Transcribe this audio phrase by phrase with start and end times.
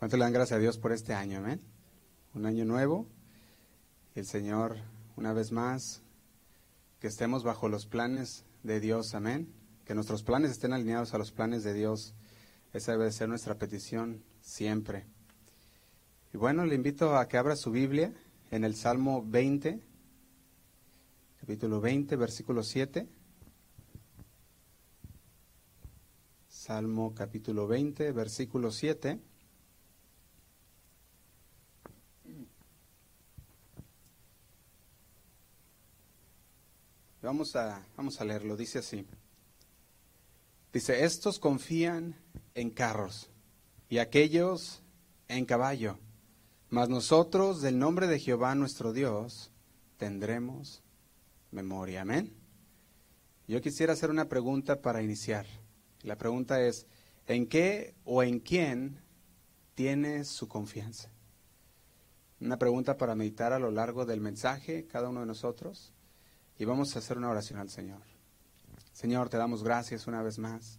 [0.00, 1.40] ¿Cuánto le dan gracias a Dios por este año?
[1.40, 1.60] Amén.
[2.32, 3.06] Un año nuevo.
[4.14, 4.78] El Señor,
[5.14, 6.00] una vez más,
[7.00, 9.14] que estemos bajo los planes de Dios.
[9.14, 9.52] Amén.
[9.84, 12.14] Que nuestros planes estén alineados a los planes de Dios.
[12.72, 15.04] Esa debe ser nuestra petición siempre.
[16.32, 18.14] Y bueno, le invito a que abra su Biblia
[18.50, 19.82] en el Salmo 20,
[21.40, 23.06] capítulo 20, versículo 7.
[26.48, 29.20] Salmo capítulo 20, versículo 7.
[37.22, 39.06] Vamos a, vamos a leerlo, dice así.
[40.72, 42.16] Dice, estos confían
[42.54, 43.28] en carros
[43.88, 44.82] y aquellos
[45.28, 45.98] en caballo,
[46.70, 49.50] mas nosotros del nombre de Jehová nuestro Dios
[49.98, 50.82] tendremos
[51.50, 52.02] memoria.
[52.02, 52.32] Amén.
[53.46, 55.44] Yo quisiera hacer una pregunta para iniciar.
[56.02, 56.86] La pregunta es,
[57.26, 59.02] ¿en qué o en quién
[59.74, 61.10] tiene su confianza?
[62.40, 65.92] Una pregunta para meditar a lo largo del mensaje, cada uno de nosotros.
[66.60, 68.02] Y vamos a hacer una oración al Señor.
[68.92, 70.78] Señor, te damos gracias una vez más.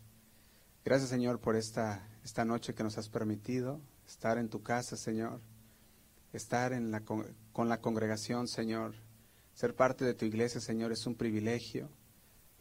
[0.86, 5.42] Gracias, Señor, por esta, esta noche que nos has permitido estar en tu casa, Señor.
[6.34, 8.94] Estar en la, con la congregación, Señor.
[9.56, 11.90] Ser parte de tu iglesia, Señor, es un privilegio.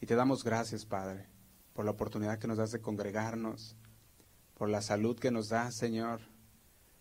[0.00, 1.26] Y te damos gracias, Padre,
[1.74, 3.76] por la oportunidad que nos das de congregarnos,
[4.54, 6.22] por la salud que nos das, Señor,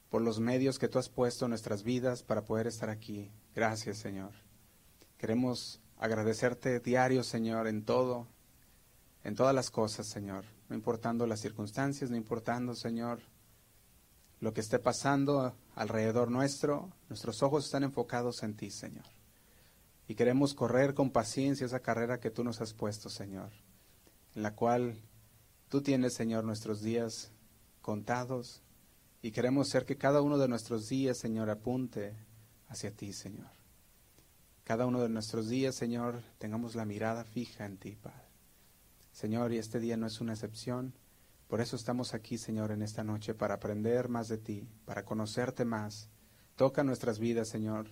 [0.10, 3.32] por los medios que tú has puesto en nuestras vidas para poder estar aquí.
[3.56, 4.34] Gracias, Señor.
[5.18, 8.28] Queremos agradecerte diario, Señor, en todo,
[9.24, 13.20] en todas las cosas, Señor, no importando las circunstancias, no importando, Señor,
[14.40, 19.06] lo que esté pasando alrededor nuestro, nuestros ojos están enfocados en ti, Señor.
[20.08, 23.52] Y queremos correr con paciencia esa carrera que tú nos has puesto, Señor,
[24.36, 24.98] en la cual
[25.68, 27.32] tú tienes, Señor, nuestros días
[27.82, 28.64] contados
[29.22, 32.16] y queremos ser que cada uno de nuestros días, Señor, apunte
[32.70, 33.59] hacia ti, Señor
[34.70, 38.28] cada uno de nuestros días, Señor, tengamos la mirada fija en ti, Padre.
[39.12, 40.94] Señor, y este día no es una excepción.
[41.48, 45.66] Por eso estamos aquí, Señor, en esta noche, para aprender más de ti, para conocerte
[45.66, 46.08] más.
[46.56, 47.88] Toca nuestras vidas, Señor.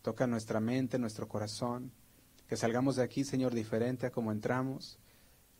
[0.00, 1.92] Toca nuestra mente, nuestro corazón.
[2.48, 4.98] Que salgamos de aquí, Señor, diferente a como entramos.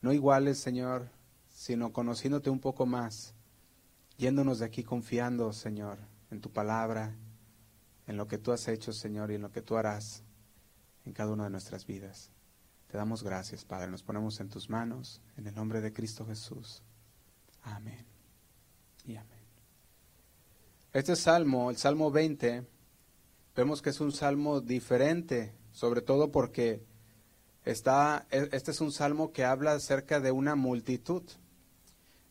[0.01, 1.11] No iguales, Señor,
[1.51, 3.35] sino conociéndote un poco más.
[4.17, 5.99] Yéndonos de aquí confiando, Señor,
[6.31, 7.15] en tu palabra,
[8.07, 10.23] en lo que tú has hecho, Señor, y en lo que tú harás
[11.05, 12.31] en cada una de nuestras vidas.
[12.89, 13.91] Te damos gracias, Padre.
[13.91, 16.83] Nos ponemos en tus manos, en el nombre de Cristo Jesús.
[17.63, 18.05] Amén.
[19.05, 19.41] Y amén.
[20.93, 22.67] Este salmo, el Salmo 20,
[23.57, 26.85] vemos que es un salmo diferente, sobre todo porque
[27.65, 31.23] está, e, este es un salmo que habla acerca de una multitud.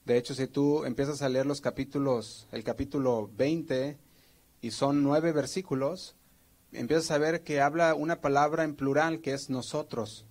[0.05, 3.97] De hecho, si tú empiezas a leer los capítulos, el capítulo 20,
[4.61, 6.15] y son nueve versículos,
[6.71, 10.25] empiezas a ver que habla una palabra en plural que es nosotros.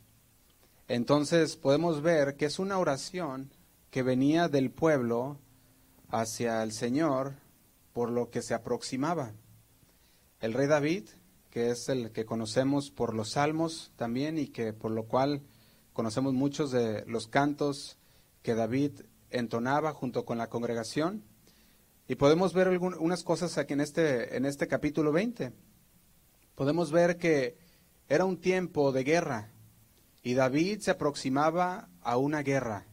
[0.88, 3.50] Entonces podemos ver que es una oración
[3.90, 5.38] que venía del pueblo
[6.08, 7.34] hacia el Señor
[7.92, 9.32] por lo que se aproximaba.
[10.40, 11.08] El rey David,
[11.50, 15.42] que es el que conocemos por los salmos también y que por lo cual
[15.92, 17.98] conocemos muchos de los cantos
[18.42, 21.24] que David entonaba junto con la congregación.
[22.08, 25.52] Y podemos ver algunas cosas aquí en este, en este capítulo 20
[26.60, 27.56] podemos ver que
[28.06, 29.48] era un tiempo de guerra
[30.22, 32.84] y David se aproximaba a una guerra.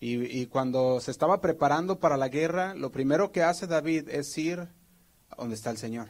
[0.00, 4.60] Y, cuando se estaba preparando para la guerra, lo primero que hace David es ir
[4.60, 6.08] a donde está el Señor.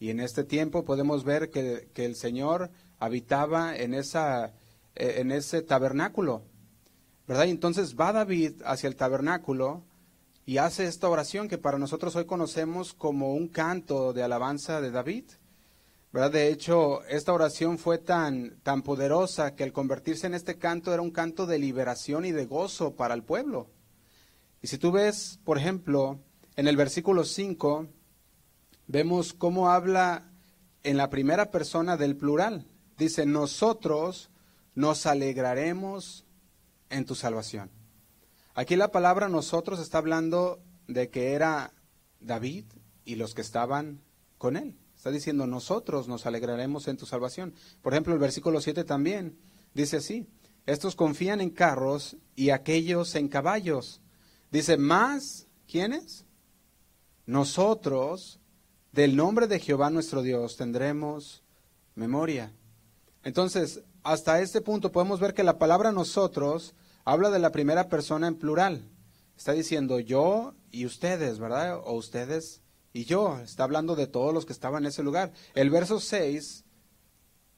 [0.00, 4.52] Y en este tiempo podemos ver que, el Señor habitaba en, eh,
[4.94, 6.42] en ese tabernáculo.
[7.28, 7.44] ¿Verdad?
[7.44, 9.84] Y entonces va David hacia el tabernáculo
[10.46, 14.90] y hace esta oración que para nosotros hoy conocemos como un canto de alabanza de
[14.90, 15.24] David.
[16.12, 21.02] De hecho, esta oración fue tan, tan poderosa que al convertirse en este canto era
[21.02, 23.68] un canto de liberación y de gozo para el pueblo.
[24.62, 26.18] Y si tú ves, por ejemplo,
[26.56, 27.86] en el versículo 5,
[28.86, 30.30] vemos cómo habla
[30.84, 32.66] en la primera persona del plural.
[32.96, 34.30] Dice, nosotros
[34.74, 36.24] nos alegraremos
[36.88, 37.70] en tu salvación.
[38.54, 41.74] Aquí la palabra nosotros está hablando de que era
[42.20, 42.64] David
[43.04, 44.00] y los que estaban
[44.38, 44.78] con él.
[44.96, 47.54] Está diciendo, nosotros nos alegraremos en tu salvación.
[47.82, 49.38] Por ejemplo, el versículo 7 también
[49.74, 50.26] dice así,
[50.64, 54.00] estos confían en carros y aquellos en caballos.
[54.50, 56.24] Dice, más, ¿quiénes?
[57.26, 58.40] Nosotros,
[58.92, 61.44] del nombre de Jehová nuestro Dios, tendremos
[61.94, 62.52] memoria.
[63.22, 68.28] Entonces, hasta este punto podemos ver que la palabra nosotros habla de la primera persona
[68.28, 68.88] en plural.
[69.36, 71.80] está diciendo yo y ustedes, ¿verdad?
[71.84, 72.62] O ustedes
[72.96, 73.38] y yo.
[73.40, 75.30] Está hablando de todos los que estaban en ese lugar.
[75.54, 76.64] El verso 6,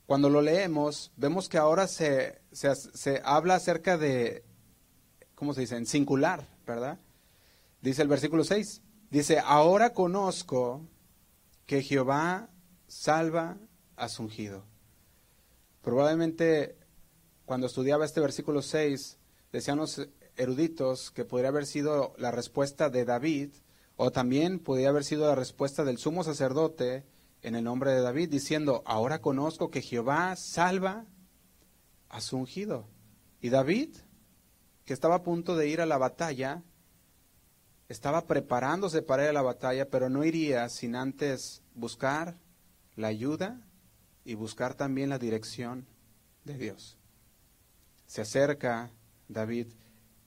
[0.05, 4.43] cuando lo leemos, vemos que ahora se, se, se habla acerca de,
[5.37, 5.76] ¿cómo se dice?
[5.76, 6.99] En singular, ¿verdad?
[7.81, 8.82] Dice el versículo 6.
[9.11, 10.82] Dice, ahora conozco
[11.67, 12.50] que Jehová
[12.88, 13.58] salva
[13.94, 14.64] a su ungido.
[15.82, 16.76] Probablemente
[17.44, 19.19] cuando estudiaba este versículo 6,
[19.52, 23.50] decían los eruditos que podría haber sido la respuesta de David,
[24.00, 27.04] o también podría haber sido la respuesta del sumo sacerdote
[27.42, 31.04] en el nombre de David, diciendo, ahora conozco que Jehová salva
[32.08, 32.86] a su ungido.
[33.40, 33.96] Y David,
[34.84, 36.62] que estaba a punto de ir a la batalla,
[37.88, 42.38] estaba preparándose para ir a la batalla, pero no iría sin antes buscar
[42.94, 43.60] la ayuda
[44.24, 45.88] y buscar también la dirección
[46.44, 46.98] de Dios.
[48.06, 48.92] Se acerca
[49.26, 49.66] David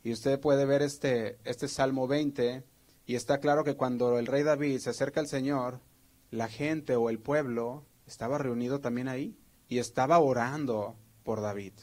[0.03, 2.65] y usted puede ver este, este Salmo 20
[3.11, 5.81] y está claro que cuando el rey David se acerca al Señor,
[6.29, 9.37] la gente o el pueblo estaba reunido también ahí
[9.67, 11.73] y estaba orando por David.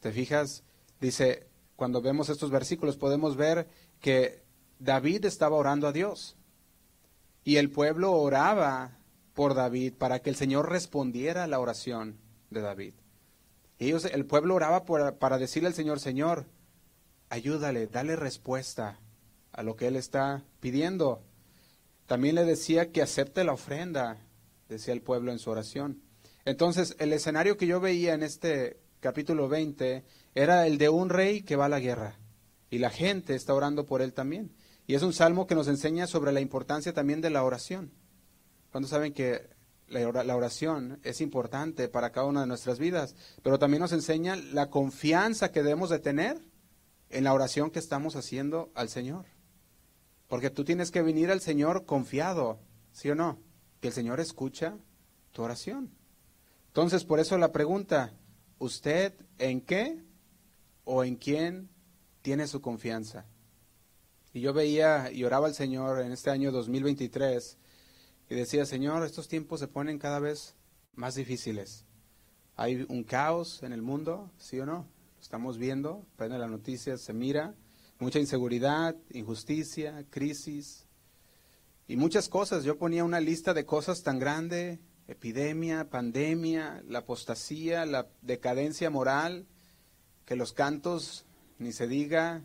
[0.00, 0.64] ¿Te fijas?
[1.00, 3.66] Dice, cuando vemos estos versículos podemos ver
[3.98, 4.44] que
[4.78, 6.36] David estaba orando a Dios
[7.44, 8.98] y el pueblo oraba
[9.32, 12.18] por David para que el Señor respondiera a la oración
[12.50, 12.92] de David.
[13.78, 16.44] Ellos, el pueblo oraba para decirle al Señor, Señor,
[17.30, 19.00] ayúdale, dale respuesta
[19.58, 21.20] a lo que él está pidiendo.
[22.06, 24.24] También le decía que acepte la ofrenda,
[24.68, 26.00] decía el pueblo en su oración.
[26.44, 30.04] Entonces, el escenario que yo veía en este capítulo 20
[30.36, 32.20] era el de un rey que va a la guerra
[32.70, 34.54] y la gente está orando por él también.
[34.86, 37.90] Y es un salmo que nos enseña sobre la importancia también de la oración.
[38.70, 39.50] Cuando saben que
[39.88, 44.70] la oración es importante para cada una de nuestras vidas, pero también nos enseña la
[44.70, 46.40] confianza que debemos de tener
[47.10, 49.26] en la oración que estamos haciendo al Señor.
[50.28, 52.60] Porque tú tienes que venir al Señor confiado,
[52.92, 53.38] ¿sí o no?
[53.80, 54.76] Que el Señor escucha
[55.32, 55.90] tu oración.
[56.68, 58.12] Entonces, por eso la pregunta,
[58.58, 60.04] ¿usted en qué
[60.84, 61.70] o en quién
[62.22, 63.26] tiene su confianza?
[64.32, 67.56] Y yo veía y oraba al Señor en este año 2023
[68.28, 70.54] y decía, Señor, estos tiempos se ponen cada vez
[70.94, 71.86] más difíciles.
[72.54, 74.86] Hay un caos en el mundo, ¿sí o no?
[75.16, 77.54] Lo estamos viendo, prende la noticia, se mira,
[77.98, 80.86] mucha inseguridad, injusticia, crisis
[81.86, 82.64] y muchas cosas.
[82.64, 89.46] Yo ponía una lista de cosas tan grande, epidemia, pandemia, la apostasía, la decadencia moral,
[90.24, 91.26] que los cantos,
[91.58, 92.42] ni se diga,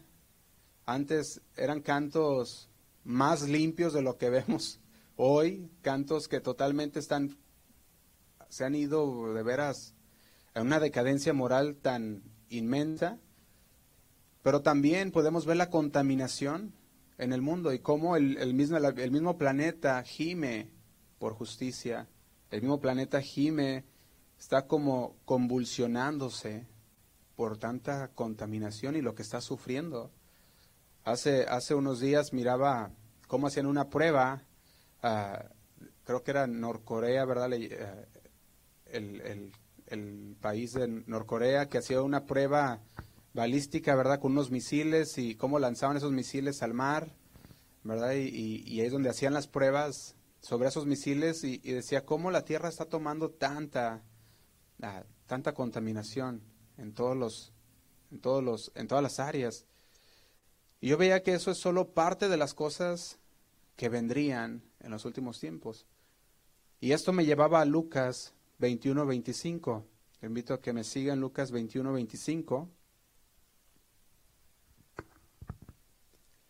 [0.86, 2.70] antes eran cantos
[3.04, 4.80] más limpios de lo que vemos
[5.16, 7.38] Hoy, cantos que totalmente están,
[8.50, 9.94] se han ido de veras
[10.56, 13.20] a una decadencia moral tan inmensa,
[14.44, 16.74] pero también podemos ver la contaminación
[17.18, 20.70] en el mundo y cómo el, mismo, el mismo planeta gime
[21.18, 22.08] por justicia,
[22.52, 23.86] el mismo planeta gime,
[24.38, 26.68] está como convulsionándose
[27.36, 30.12] por tanta contaminación y lo que está sufriendo.
[31.04, 32.92] Hace, hace unos días miraba
[33.28, 34.44] cómo hacían una prueba
[36.04, 37.54] creo que era Norcorea, ¿verdad?
[37.54, 38.06] Eh,
[38.88, 39.52] el,
[39.88, 42.80] el, país de Norcorea que hacía una prueba
[43.34, 44.20] balística, ¿verdad?
[44.20, 47.16] Con unos misiles y cómo lanzaban esos misiles al mar,
[47.84, 48.14] ¿verdad?
[48.14, 52.70] Y, ahí es donde hacían las pruebas sobre esos misiles y, decía cómo la Tierra
[52.70, 54.04] está tomando tanta,
[54.82, 56.42] ah, tanta contaminación
[56.78, 57.54] en todos los,
[58.12, 59.66] en todos los, en todas las áreas.
[60.80, 63.18] Y yo veía que eso es solo parte de las cosas
[63.76, 65.88] que vendrían en los últimos tiempos.
[66.80, 69.86] Y esto me llevaba a Lucas 21, 25.
[70.22, 72.70] invito a que me sigan Lucas 21, 25.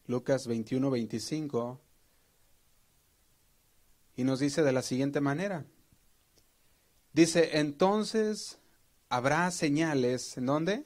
[0.08, 1.80] Lucas 21, 25.
[4.16, 5.66] Y nos dice de la siguiente manera.
[7.14, 8.60] Dice, entonces
[9.10, 10.84] habrá señales, ¿en dónde?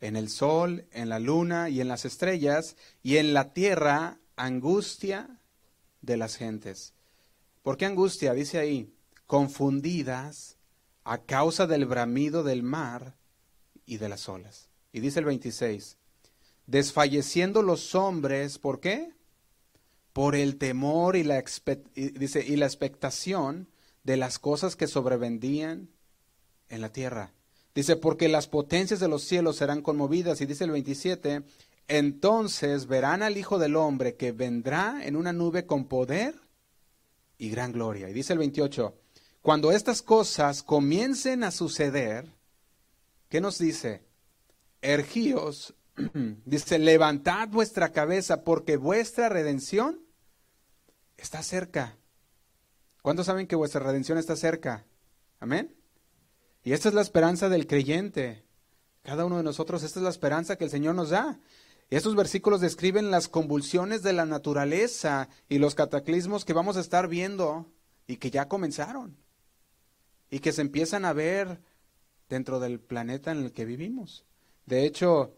[0.00, 5.40] En el sol, en la luna y en las estrellas, y en la tierra angustia
[6.00, 6.94] de las gentes.
[7.62, 8.32] ¿Por qué angustia?
[8.32, 8.94] Dice ahí,
[9.26, 10.56] confundidas
[11.04, 13.16] a causa del bramido del mar
[13.84, 14.68] y de las olas.
[14.92, 15.97] Y dice el 26,
[16.68, 19.14] desfalleciendo los hombres, ¿por qué?
[20.12, 23.68] Por el temor y la, expectación
[24.04, 25.88] de las cosas que sobrevendían
[26.68, 27.32] en la tierra.
[27.74, 30.40] Dice, porque las potencias de los cielos serán conmovidas.
[30.40, 31.42] Y dice el 27,
[31.88, 36.34] entonces verán al Hijo del Hombre que vendrá en una nube con poder
[37.38, 38.10] y gran gloria.
[38.10, 38.94] Y dice el 28,
[39.40, 42.26] cuando estas cosas comiencen a suceder,
[43.30, 44.02] ¿qué nos dice?
[44.82, 45.72] Ergíos
[46.44, 50.00] Dice, levantad vuestra cabeza porque vuestra redención
[51.16, 51.96] está cerca.
[53.02, 54.86] ¿Cuántos saben que vuestra redención está cerca?
[55.40, 55.74] Amén.
[56.62, 58.44] Y esta es la esperanza del creyente.
[59.02, 61.40] Cada uno de nosotros, esta es la esperanza que el Señor nos da.
[61.90, 66.80] Y estos versículos describen las convulsiones de la naturaleza y los cataclismos que vamos a
[66.80, 67.72] estar viendo
[68.06, 69.16] y que ya comenzaron
[70.30, 71.60] y que se empiezan a ver
[72.28, 74.24] dentro del planeta en el que vivimos.
[74.66, 75.37] De hecho,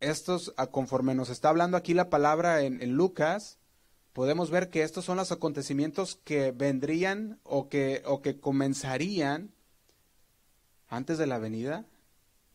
[0.00, 3.58] estos, conforme nos está hablando aquí la palabra en, Lucas,
[4.12, 9.52] podemos ver que estos son los acontecimientos que vendrían o que, o que comenzarían
[10.88, 11.86] antes de la venida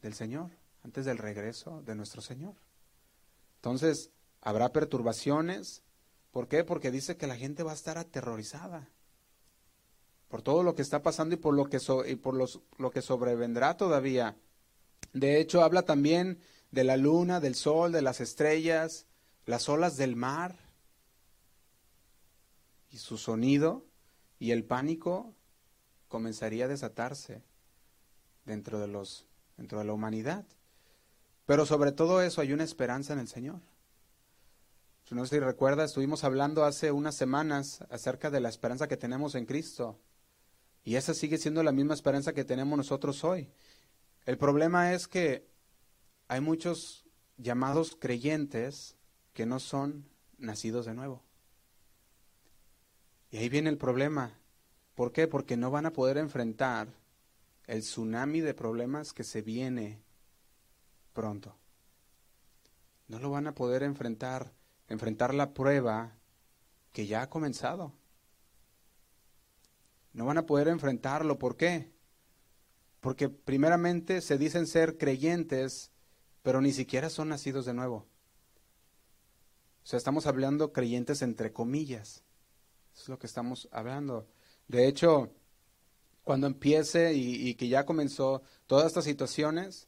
[0.02, 0.52] del Señor,
[0.84, 2.56] antes del regreso de nuestro Señor.
[3.56, 5.84] Entonces, habrá perturbaciones.
[6.32, 6.64] ¿Por qué?
[6.64, 8.90] Porque dice que la gente va a estar aterrorizada
[10.30, 13.76] por todo lo que está pasando y por lo que, y por lo que sobrevendrá
[13.76, 14.38] todavía.
[15.12, 16.40] De hecho, habla también
[16.72, 19.06] de la luna, del sol, de las estrellas,
[19.46, 20.58] las olas del mar
[22.90, 23.86] y su sonido
[24.40, 25.36] y el pánico
[26.08, 27.44] comenzaría a desatarse
[28.46, 30.46] dentro de los dentro de la humanidad.
[31.46, 33.62] Pero sobre todo eso hay una esperanza en el Señor.
[35.12, 39.36] No sé si recuerda, estuvimos hablando hace unas semanas acerca de la esperanza que tenemos
[39.36, 40.00] en Cristo.
[40.86, 43.50] Y esa sigue siendo la misma esperanza que tenemos nosotros hoy.
[44.26, 45.51] El problema es que
[46.32, 47.04] hay muchos
[47.36, 48.96] llamados creyentes
[49.34, 50.08] que no son
[50.38, 51.26] nacidos de nuevo.
[53.32, 54.40] Y ahí viene el problema.
[54.96, 55.28] ¿Por qué?
[55.28, 56.88] Porque no van a poder enfrentar
[57.68, 60.02] el tsunami de problemas que se viene
[61.12, 61.58] pronto.
[63.10, 64.54] No lo van a poder enfrentar,
[64.88, 66.16] enfrentar la prueba
[66.94, 67.92] que ya ha comenzado.
[70.14, 71.38] No van a poder enfrentarlo.
[71.38, 71.92] ¿Por qué?
[73.02, 75.91] Porque primeramente se dicen ser creyentes,
[76.44, 78.08] pero ni siquiera son nacidos de nuevo.
[79.84, 82.24] O sea, estamos hablando creyentes entre comillas.
[82.96, 84.28] Es lo que estamos hablando.
[84.68, 85.32] De hecho,
[86.24, 89.88] cuando empiece y, que ya comenzó todas estas situaciones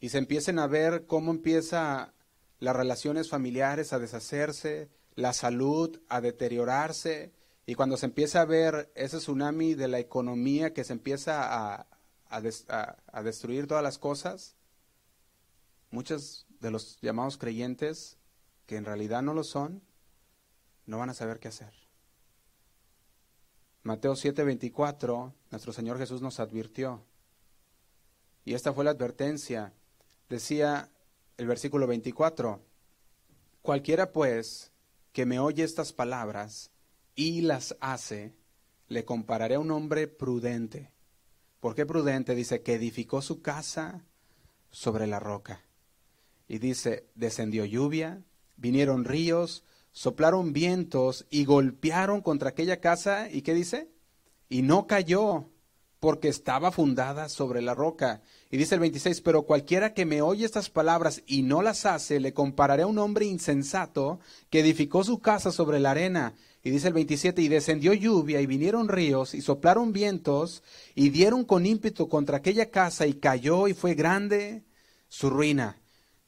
[0.00, 2.14] y se empiecen a ver cómo empieza
[2.58, 7.32] las relaciones familiares a deshacerse, la salud a deteriorarse,
[7.66, 11.86] y cuando se empieza a ver ese tsunami de la economía que se empieza a,
[12.28, 14.56] a destruir todas las cosas,
[15.92, 18.18] muchos de los llamados creyentes,
[18.66, 19.82] que en realidad no lo son,
[20.86, 21.72] no van a saber qué hacer.
[23.84, 27.04] Mateo 7:24, nuestro Señor Jesús nos advirtió.
[28.44, 29.72] Y esta fue la advertencia.
[30.28, 30.90] Decía
[31.36, 32.60] el versículo 24,
[33.60, 34.72] cualquiera pues
[35.12, 36.70] que me oye estas palabras
[37.14, 38.34] y las hace,
[38.88, 40.92] le compararé a un hombre prudente.
[41.60, 42.34] ¿Por qué prudente?
[42.34, 44.04] Dice que edificó su casa
[44.70, 45.60] sobre la roca.
[46.52, 48.20] Y dice, descendió lluvia,
[48.58, 53.30] vinieron ríos, soplaron vientos y golpearon contra aquella casa.
[53.30, 53.88] ¿Y qué dice?
[54.50, 55.48] Y no cayó,
[55.98, 58.20] porque estaba fundada sobre la roca.
[58.50, 62.20] Y dice el 26, pero cualquiera que me oye estas palabras y no las hace,
[62.20, 66.34] le compararé a un hombre insensato que edificó su casa sobre la arena.
[66.62, 70.62] Y dice el 27, y descendió lluvia y vinieron ríos y soplaron vientos
[70.94, 74.64] y dieron con ímpetu contra aquella casa y cayó y fue grande
[75.08, 75.78] su ruina.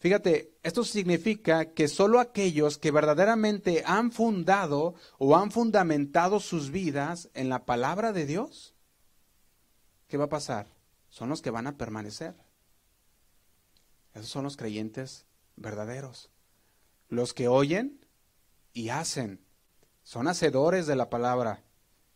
[0.05, 7.31] Fíjate, esto significa que solo aquellos que verdaderamente han fundado o han fundamentado sus vidas
[7.33, 8.75] en la palabra de Dios,
[10.07, 10.67] ¿qué va a pasar?
[11.09, 12.35] Son los que van a permanecer.
[14.13, 15.25] Esos son los creyentes
[15.57, 16.29] verdaderos.
[17.09, 17.99] Los que oyen
[18.75, 19.41] y hacen.
[20.03, 21.63] Son hacedores de la palabra.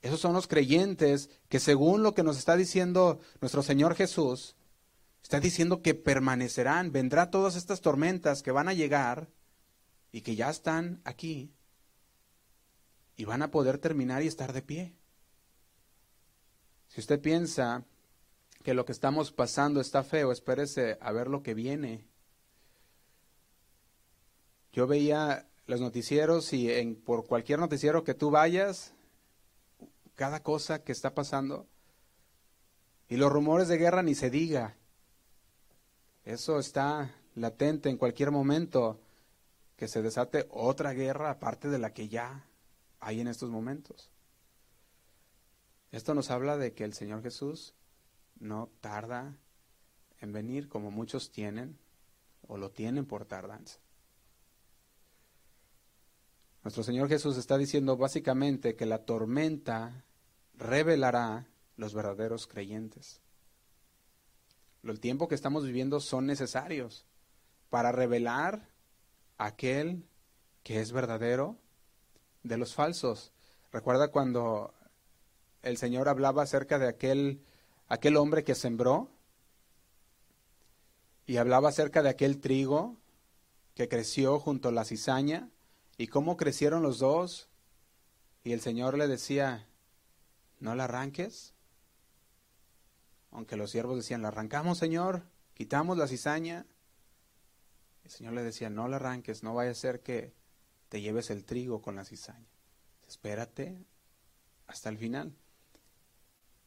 [0.03, 4.57] Esos son los creyentes que según lo que nos está diciendo nuestro Señor Jesús,
[5.23, 9.29] Está diciendo que permanecerán, vendrá todas estas tormentas que van a llegar
[10.13, 11.53] y que ya están aquí
[13.17, 14.95] y van a poder terminar y estar de pie.
[16.87, 17.85] Si usted piensa
[18.63, 22.07] que lo que estamos pasando está feo, espérese a ver lo que viene.
[24.73, 28.95] Yo veía los noticieros y en, por cualquier noticiero que tú vayas,
[30.15, 31.67] cada cosa que está pasando,
[33.09, 34.78] y los rumores de guerra ni se diga.
[36.29, 39.01] Eso está latente en cualquier momento
[39.79, 42.45] que se desate otra guerra aparte de la que ya
[43.01, 44.11] hay en estos momentos.
[45.91, 47.73] Esto nos habla de que el Señor Jesús
[48.41, 49.39] no tarda
[50.21, 51.79] en venir como muchos tienen
[52.47, 53.79] o lo tienen por tardanza.
[56.63, 60.05] Nuestro Señor Jesús está diciendo básicamente que la tormenta
[60.59, 63.23] revelará los verdaderos creyentes
[64.93, 67.05] el tiempo que estamos viviendo son necesarios.
[67.71, 68.71] para revelar
[69.37, 70.09] aquel
[70.63, 71.59] que es verdadero
[72.43, 73.33] de los falsos.
[73.73, 74.73] Recuerda cuando
[75.63, 77.43] el Señor hablaba acerca de aquel,
[77.89, 79.11] aquel hombre que sembró
[81.27, 82.97] y hablaba acerca de aquel trigo
[83.75, 85.51] que creció junto a la cizaña
[85.99, 87.49] y cómo crecieron los dos.
[88.45, 89.69] Y el Señor le decía,
[90.59, 91.55] no la arranques.
[93.31, 95.23] Aunque los siervos decían, la arrancamos, Señor,
[95.55, 96.67] quitamos la cizaña.
[98.05, 100.35] El Señor le decía, no la arranques, no vaya a ser que
[100.89, 102.49] te lleves el trigo con la cizaña.
[103.07, 103.85] Espérate
[104.67, 105.35] hasta el final.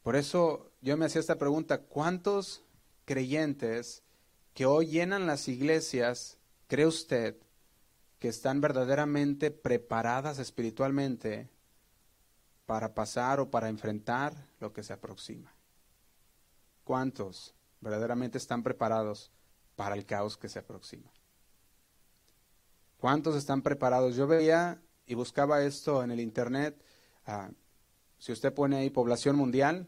[0.04, 2.64] Por eso yo me hacía esta pregunta, ¿cuántos
[3.06, 4.04] creyentes
[4.54, 6.38] que hoy llenan las iglesias,
[6.68, 7.38] cree usted,
[8.20, 11.50] que están verdaderamente preparadas espiritualmente
[12.66, 15.54] para pasar o para enfrentar lo que se aproxima?
[16.84, 19.32] ¿Cuántos verdaderamente están preparados
[19.76, 21.12] para el caos que se aproxima?
[22.98, 24.16] ¿Cuántos están preparados?
[24.16, 26.84] Yo veía y buscaba esto en el Internet.
[27.26, 27.50] Ah,
[28.18, 29.88] si usted pone ahí población mundial,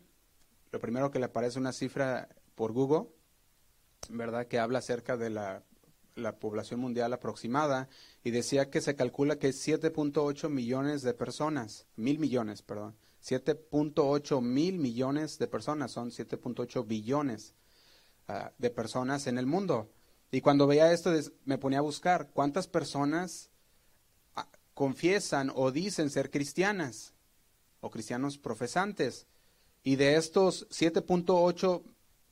[0.71, 3.09] lo primero que le aparece una cifra por Google,
[4.09, 4.47] ¿verdad?
[4.47, 5.63] Que habla acerca de la,
[6.15, 7.89] la población mundial aproximada
[8.23, 14.79] y decía que se calcula que 7.8 millones de personas, mil millones, perdón, 7.8 mil
[14.79, 17.53] millones de personas, son 7.8 billones
[18.27, 19.89] ah, de personas en el mundo.
[20.31, 21.11] Y cuando veía esto
[21.45, 23.49] me ponía a buscar cuántas personas
[24.35, 27.13] ah, confiesan o dicen ser cristianas
[27.79, 29.27] o cristianos profesantes.
[29.83, 31.83] Y de estos 7.8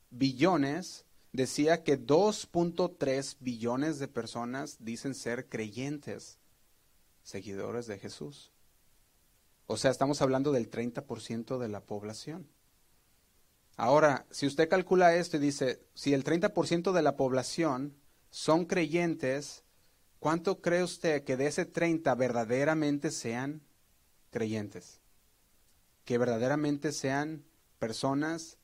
[0.09, 6.37] billones, decía que 2.3 billones de personas dicen ser creyentes,
[7.23, 8.51] seguidores de Jesús.
[9.71, 12.49] O sea, estamos hablando del 30% de la población.
[13.77, 17.95] Ahora, si usted calcula esto y dice, si el 30% de la población
[18.31, 19.63] son creyentes,
[20.19, 23.61] ¿cuánto cree usted que de ese 30 verdaderamente sean
[24.29, 24.99] creyentes?
[26.03, 27.45] Que verdaderamente sean
[27.79, 28.57] personas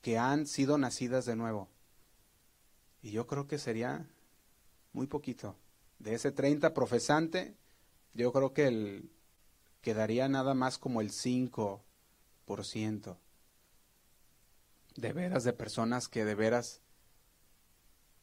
[0.00, 1.68] que han sido nacidas de nuevo.
[3.02, 4.08] Y yo creo que sería
[4.94, 5.58] muy poquito.
[5.98, 7.58] De ese 30 profesante,
[8.14, 9.10] yo creo que el,
[9.80, 13.16] quedaría nada más como el 5%
[14.96, 16.80] de veras de personas que de veras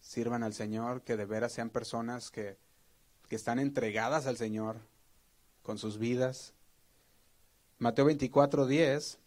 [0.02, 2.58] sirvan al Señor, que de veras sean personas que,
[3.28, 4.78] que están entregadas al Señor
[5.64, 6.54] con sus vidas.
[7.80, 9.18] Mateo 24, 10.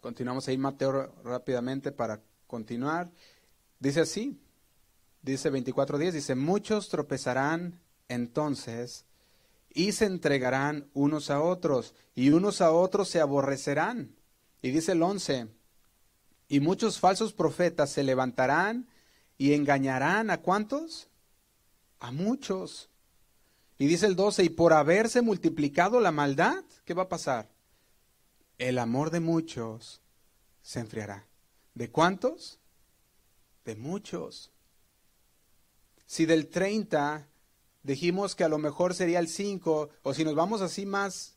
[0.00, 3.10] Continuamos ahí Mateo rápidamente para continuar.
[3.78, 4.38] Dice así,
[5.22, 9.04] dice 24.10, dice, muchos tropezarán entonces
[9.70, 14.16] y se entregarán unos a otros y unos a otros se aborrecerán.
[14.62, 15.48] Y dice el 11,
[16.48, 18.88] y muchos falsos profetas se levantarán
[19.38, 21.08] y engañarán a cuántos?
[21.98, 22.88] A muchos.
[23.78, 27.50] Y dice el 12, y por haberse multiplicado la maldad, ¿qué va a pasar?
[28.58, 30.00] El amor de muchos
[30.62, 31.26] se enfriará.
[31.74, 32.58] ¿De cuántos?
[33.64, 34.50] De muchos.
[36.06, 37.28] Si del 30
[37.86, 41.36] dijimos que a lo mejor sería el 5, o si nos vamos así más,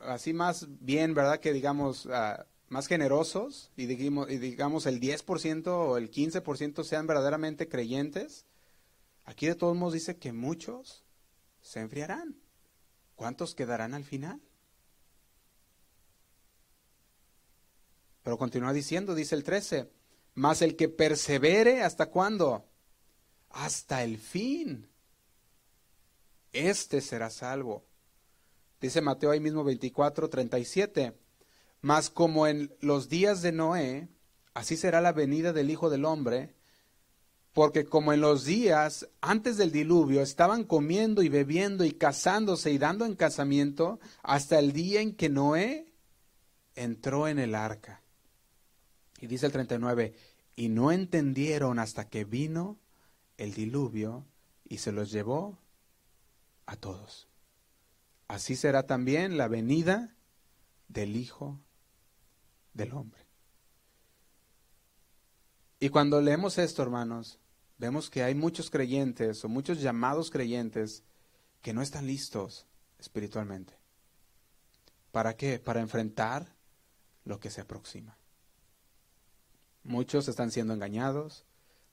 [0.00, 1.40] así más bien, ¿verdad?
[1.40, 7.06] Que digamos, ah, más generosos y digamos, y digamos el 10% o el 15% sean
[7.06, 8.46] verdaderamente creyentes,
[9.24, 11.04] aquí de todos modos dice que muchos
[11.60, 12.36] se enfriarán.
[13.16, 14.40] ¿Cuántos quedarán al final?
[18.22, 19.90] Pero continúa diciendo, dice el 13,
[20.34, 22.68] mas el que persevere hasta cuándo?
[23.50, 24.88] Hasta el fin.
[26.56, 27.84] Este será salvo.
[28.80, 31.14] Dice Mateo ahí mismo 24, 37.
[31.82, 34.08] Mas como en los días de Noé,
[34.54, 36.54] así será la venida del Hijo del Hombre,
[37.52, 42.78] porque como en los días antes del diluvio estaban comiendo y bebiendo y casándose y
[42.78, 45.92] dando en casamiento hasta el día en que Noé
[46.74, 48.02] entró en el arca.
[49.20, 50.14] Y dice el 39,
[50.56, 52.78] y no entendieron hasta que vino
[53.36, 54.24] el diluvio
[54.64, 55.58] y se los llevó
[56.66, 57.28] a todos.
[58.28, 60.14] Así será también la venida
[60.88, 61.60] del Hijo
[62.74, 63.26] del hombre.
[65.78, 67.38] Y cuando leemos esto, hermanos,
[67.78, 71.02] vemos que hay muchos creyentes o muchos llamados creyentes
[71.62, 72.66] que no están listos
[72.98, 73.74] espiritualmente.
[75.12, 75.58] ¿Para qué?
[75.58, 76.54] Para enfrentar
[77.24, 78.16] lo que se aproxima.
[79.82, 81.44] Muchos están siendo engañados,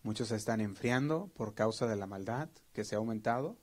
[0.02, 3.58] muchos se están enfriando por causa de la maldad que se ha aumentado.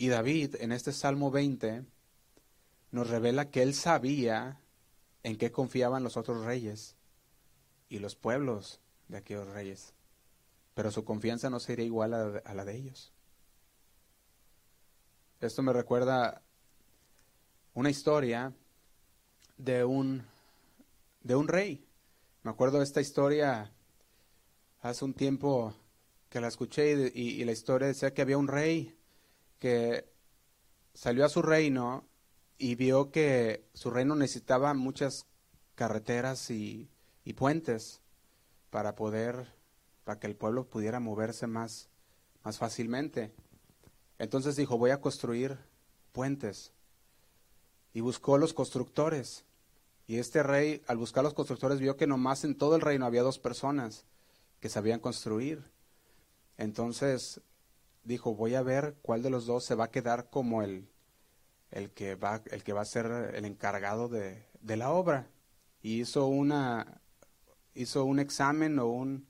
[0.00, 1.84] Y David en este Salmo 20
[2.90, 4.58] nos revela que él sabía
[5.22, 6.96] en qué confiaban los otros reyes
[7.90, 9.92] y los pueblos de aquellos reyes.
[10.72, 13.12] pero su confianza no sería igual a, la de ellos.
[15.42, 16.40] Esto me recuerda
[17.74, 18.54] una historia
[19.58, 20.24] de un,
[21.22, 21.86] de un rey.
[22.42, 23.70] Me acuerdo de esta historia
[24.80, 25.74] hace un tiempo
[26.30, 28.96] que la escuché y, la historia decía que había un rey
[29.60, 30.10] que
[30.94, 32.04] salió a su reino
[32.58, 35.26] y vio que su reino necesitaba muchas
[35.76, 36.90] carreteras y,
[37.24, 38.00] y puentes
[38.70, 39.54] para poder,
[40.04, 41.88] para que el pueblo pudiera moverse más,
[42.42, 43.32] más fácilmente.
[44.18, 45.58] Entonces dijo, voy a construir
[46.12, 46.72] puentes.
[47.94, 49.44] Y buscó los constructores.
[50.06, 53.22] Y este rey, al buscar los constructores, vio que nomás en todo el reino había
[53.22, 54.04] dos personas
[54.60, 55.70] que sabían construir.
[56.58, 57.40] Entonces
[58.04, 60.88] dijo, voy a ver cuál de los dos se va a quedar como el,
[61.70, 65.28] el, que, va, el que va a ser el encargado de, de la obra.
[65.82, 67.00] Y hizo una,
[67.74, 69.26] hizo un examen o un,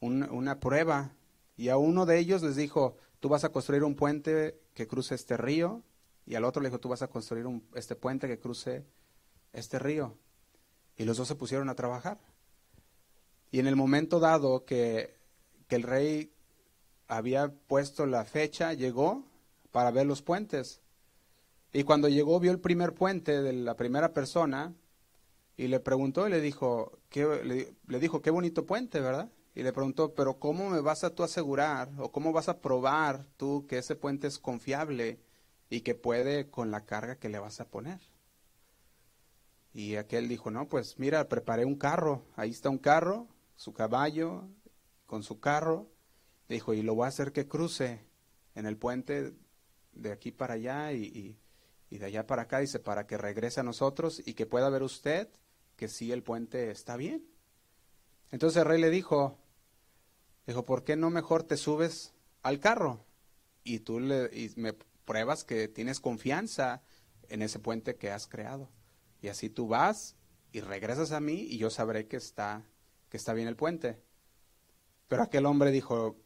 [0.00, 1.12] una prueba
[1.56, 5.14] y a uno de ellos les dijo, tú vas a construir un puente que cruce
[5.14, 5.82] este río
[6.24, 8.86] y al otro le dijo, tú vas a construir un, este puente que cruce
[9.52, 10.16] este río.
[10.96, 12.18] Y los dos se pusieron a trabajar.
[13.50, 15.18] Y en el momento dado que,
[15.66, 16.32] que el rey
[17.10, 19.24] había puesto la fecha, llegó
[19.72, 20.80] para ver los puentes.
[21.72, 24.72] Y cuando llegó vio el primer puente de la primera persona
[25.56, 29.28] y le preguntó y le dijo, ¿qué, le, dijo, qué bonito puente, ¿verdad?
[29.56, 33.26] Y le preguntó, pero ¿cómo me vas a tú asegurar o cómo vas a probar
[33.36, 35.18] tú que ese puente es confiable
[35.68, 38.00] y que puede con la carga que le vas a poner?
[39.74, 44.44] Y aquel dijo, no, pues mira, preparé un carro, ahí está un carro, su caballo
[45.06, 45.88] con su carro,
[46.54, 48.04] dijo, y lo voy a hacer que cruce
[48.54, 49.34] en el puente
[49.92, 51.38] de aquí para allá y,
[51.90, 54.82] y, de allá para acá, dice, para que regrese a nosotros y que pueda ver
[54.82, 55.28] usted
[55.76, 57.26] que sí el puente está bien.
[58.30, 59.38] Entonces el rey le dijo,
[60.46, 63.04] dijo, ¿por qué no mejor te subes al carro?
[63.64, 64.72] Y tú le, y me
[65.04, 66.82] pruebas que tienes confianza
[67.28, 68.70] en ese puente que has creado.
[69.20, 70.16] Y así tú vas
[70.52, 72.64] y regresas a mí y yo sabré que está
[73.10, 74.00] que está bien el puente.
[75.08, 76.16] Pero aquel hombre dijo,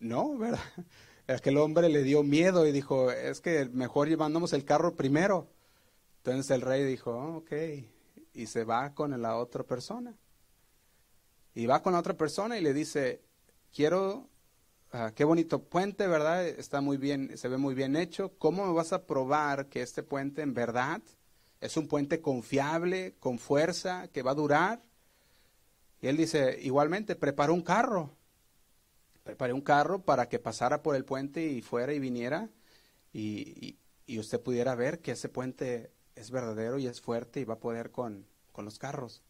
[0.00, 0.58] no, ¿verdad?
[1.28, 5.48] Aquel hombre le dio miedo y dijo, es que mejor llevándonos el carro primero.
[6.18, 7.52] Entonces el rey dijo, oh, ok,
[8.34, 10.16] y se va con la otra persona.
[11.54, 13.22] Y va con la otra persona y le dice,
[13.72, 14.28] quiero,
[14.92, 16.46] ah, qué bonito puente, ¿verdad?
[16.46, 18.32] Está muy bien, se ve muy bien hecho.
[18.38, 21.00] ¿Cómo me vas a probar que este puente en verdad
[21.60, 24.82] es un puente confiable, con fuerza, que va a durar?
[26.02, 28.16] Y él dice, igualmente, preparó un carro.
[29.30, 32.50] Preparé un carro para que pasara por el puente y fuera y viniera
[33.12, 33.78] y,
[34.18, 37.92] usted pudiera ver que ese puente es verdadero y es fuerte y va a poder
[37.92, 39.22] con, con los carros.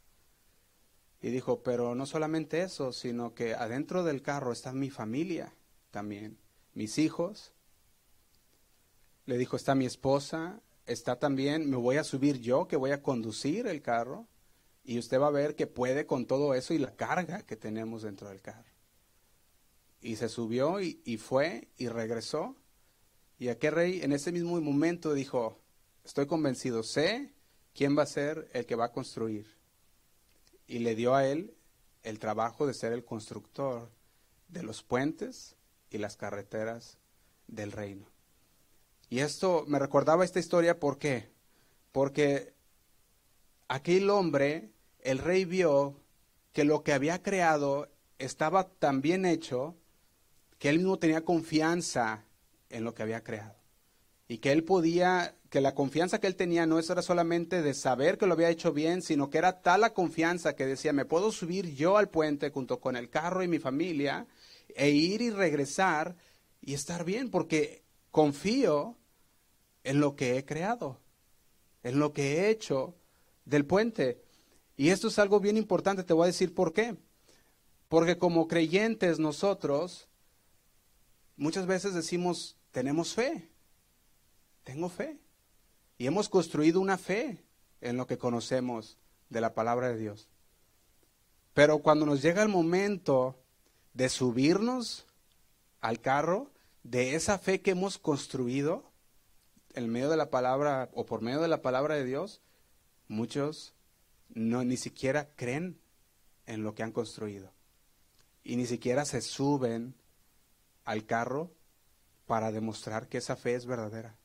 [1.21, 5.53] Y dijo, pero no solamente eso, sino que adentro del carro está mi familia
[5.91, 6.39] también,
[6.73, 7.53] mis hijos.
[9.27, 13.03] Le dijo, está mi esposa, está también, me voy a subir yo, que voy a
[13.03, 14.29] conducir el carro.
[14.83, 18.01] Y usted va a ver que puede con todo eso y la carga que tenemos
[18.01, 18.70] dentro del carro.
[20.01, 22.57] Y se subió y, fue y regresó.
[23.39, 25.61] Y aquel rey en ese mismo momento dijo,
[26.05, 27.35] estoy convencido, sé
[27.75, 29.47] quién va a ser el que va a construir.
[30.67, 31.55] Y le dio a él
[32.03, 33.91] el trabajo de ser el constructor
[34.49, 35.57] de los puentes
[35.91, 36.99] y las carreteras
[37.47, 38.07] del reino.
[39.09, 41.31] Y esto me recordaba esta historia, ¿por qué?
[41.93, 42.55] Porque
[43.69, 46.01] aquel hombre, el rey vio
[46.53, 49.77] que lo que había creado estaba tan bien hecho
[50.61, 52.27] que él mismo tenía confianza
[52.69, 53.57] en lo que había creado.
[54.29, 58.19] Y que él podía, que la confianza que él tenía no era solamente de saber
[58.19, 61.33] que lo había hecho bien, sino que era tal la confianza que decía, me puedo
[61.33, 64.27] subir yo al puente junto con el carro y mi familia
[64.77, 66.15] e ir y regresar
[66.61, 68.99] y estar bien, porque confío
[69.83, 71.01] en lo que he creado,
[71.83, 72.97] en lo que he hecho
[73.47, 74.23] del puente.
[74.77, 76.97] Y esto es algo bien importante, te voy a decir por qué.
[77.89, 80.10] Porque como creyentes nosotros
[81.41, 83.51] muchas veces decimos, tenemos fe,
[84.63, 85.19] tengo fe.
[85.99, 87.45] Y hemos construido una fe
[87.81, 88.97] en lo que conocemos
[89.29, 90.29] de la palabra de Dios.
[91.53, 93.37] Pero cuando nos llega el momento
[93.95, 95.07] de subirnos
[95.81, 96.51] al carro,
[96.85, 98.91] de esa fe que hemos construido
[99.75, 102.41] en medio de la palabra o por medio de la palabra de Dios,
[103.11, 103.75] Muchos
[104.29, 105.81] no ni siquiera creen
[106.47, 107.51] en lo que han construido
[108.45, 109.97] y ni siquiera se suben
[110.91, 111.53] al carro
[112.27, 114.17] para demostrar que esa fe es verdadera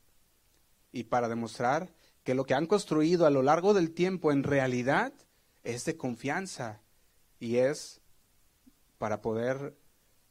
[0.91, 5.13] y para demostrar que lo que han construido a lo largo del tiempo en realidad
[5.63, 6.82] es de confianza
[7.39, 8.01] y es
[8.97, 9.78] para poder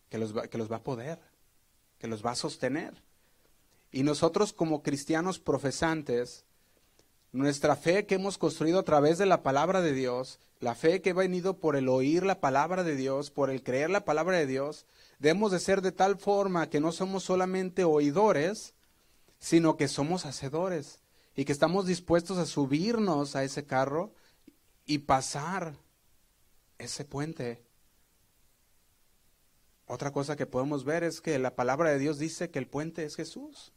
[0.09, 1.20] que los va, que los va a poder,
[1.99, 3.05] que los va a sostener.
[3.92, 6.44] Y nosotros como cristianos profesantes,
[7.35, 11.11] nuestra fe que hemos construido a través de la palabra de Dios, la fe que
[11.11, 14.47] ha venido por el oír la palabra de Dios, por el creer la palabra de
[14.47, 14.87] Dios,
[15.18, 18.75] debemos de ser de tal forma que no somos solamente oidores,
[19.40, 21.01] sino que somos hacedores
[21.35, 24.14] y que estamos dispuestos a subirnos a ese carro
[24.87, 25.75] y pasar
[26.79, 27.64] ese puente.
[29.87, 33.05] Otra cosa que podemos ver es que la palabra de Dios dice que el puente
[33.05, 33.73] es Jesús.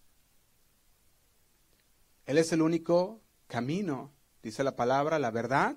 [2.27, 5.75] Él es el único camino, dice la palabra, la verdad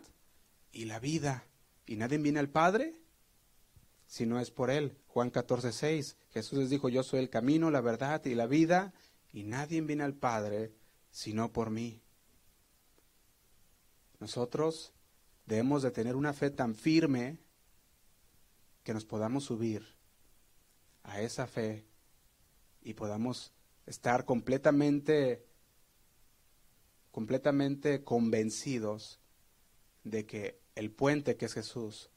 [0.73, 1.47] y la vida.
[1.87, 3.01] Y nadie viene al Padre
[4.07, 4.99] si no es por Él.
[5.07, 6.17] Juan 14, 6.
[6.31, 8.93] Jesús les dijo, yo soy el camino, la verdad y la vida,
[9.33, 10.75] y nadie viene al Padre
[11.11, 12.03] sino por mí.
[14.21, 14.93] Nosotros
[15.47, 17.39] debemos de tener una fe tan firme
[18.83, 19.97] que nos podamos subir
[21.03, 21.87] a esa fe
[22.83, 23.53] y podamos
[23.87, 25.47] estar completamente
[27.11, 29.21] completamente convencidos
[30.05, 32.11] de que el puente que es Jesús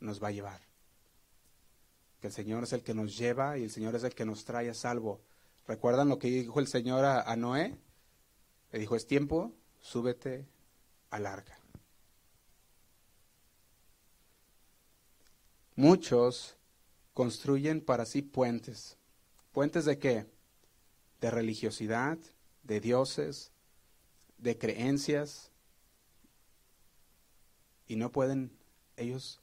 [0.00, 0.60] nos va a llevar.
[2.20, 4.44] Que el Señor es el que nos lleva y el Señor es el que nos
[4.44, 5.20] trae a salvo.
[5.66, 7.78] ¿Recuerdan lo que dijo el Señor a, Noé?
[8.72, 10.46] Le dijo, es tiempo, súbete
[11.10, 11.58] al arca.
[15.74, 16.56] Muchos
[17.14, 18.98] construyen para sí puentes.
[19.52, 20.26] ¿Puentes de qué?
[21.20, 22.18] De religiosidad,
[22.62, 23.52] de dioses,
[24.42, 25.50] de creencias
[27.86, 28.50] y no pueden
[28.96, 29.40] ellos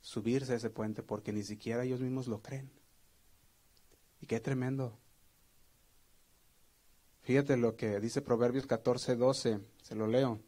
[0.00, 2.70] subirse a ese puente porque ni siquiera ellos mismos lo creen.
[4.20, 4.98] Y qué tremendo.
[7.22, 10.40] Fíjate lo que dice Proverbios 14, 12, se lo leo.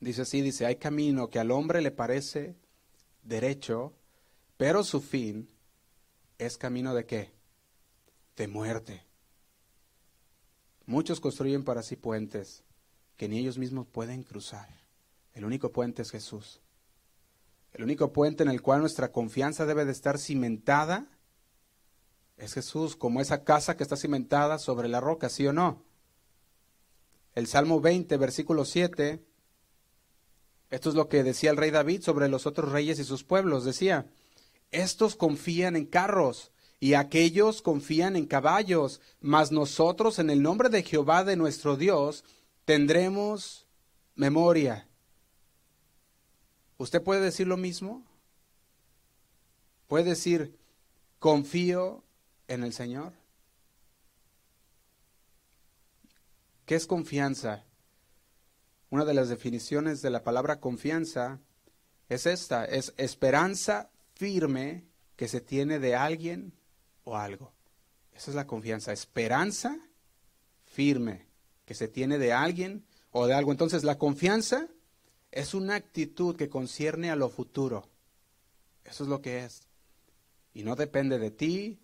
[0.00, 2.56] Dice así, dice, hay camino que al hombre le parece
[3.22, 3.94] derecho,
[4.58, 5.48] pero su fin
[6.38, 7.32] es camino de qué?
[8.36, 9.02] De muerte.
[10.84, 12.65] Muchos construyen para sí puentes
[13.16, 14.68] que ni ellos mismos pueden cruzar.
[15.32, 16.60] El único puente es Jesús.
[17.72, 21.06] El único puente en el cual nuestra confianza debe de estar cimentada
[22.36, 25.82] es Jesús, como esa casa que está cimentada sobre la roca, ¿sí o no?
[27.34, 29.22] El Salmo 20, versículo 7,
[30.70, 33.64] esto es lo que decía el rey David sobre los otros reyes y sus pueblos.
[33.64, 34.06] Decía,
[34.70, 36.50] estos confían en carros
[36.80, 42.24] y aquellos confían en caballos, mas nosotros en el nombre de Jehová de nuestro Dios
[42.66, 43.64] tendremos
[44.16, 44.86] memoria.
[46.76, 48.04] ¿Usted puede decir lo mismo?
[49.86, 50.58] ¿Puede decir,
[51.18, 52.04] confío
[52.48, 53.14] en el Señor?
[56.66, 57.64] ¿Qué es confianza?
[58.90, 61.38] Una de las definiciones de la palabra confianza
[62.08, 66.52] es esta, es esperanza firme que se tiene de alguien
[67.04, 67.52] o algo.
[68.12, 69.78] Esa es la confianza, esperanza
[70.64, 71.25] firme
[71.66, 73.52] que se tiene de alguien o de algo.
[73.52, 74.68] Entonces la confianza
[75.30, 77.86] es una actitud que concierne a lo futuro.
[78.84, 79.62] Eso es lo que es.
[80.54, 81.78] Y no depende de ti,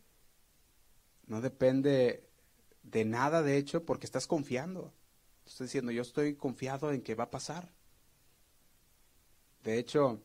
[1.26, 2.26] no depende
[2.82, 4.94] de nada, de hecho, porque estás confiando.
[5.44, 7.72] Estás diciendo, yo estoy confiado en que va a pasar.
[9.64, 10.22] De hecho,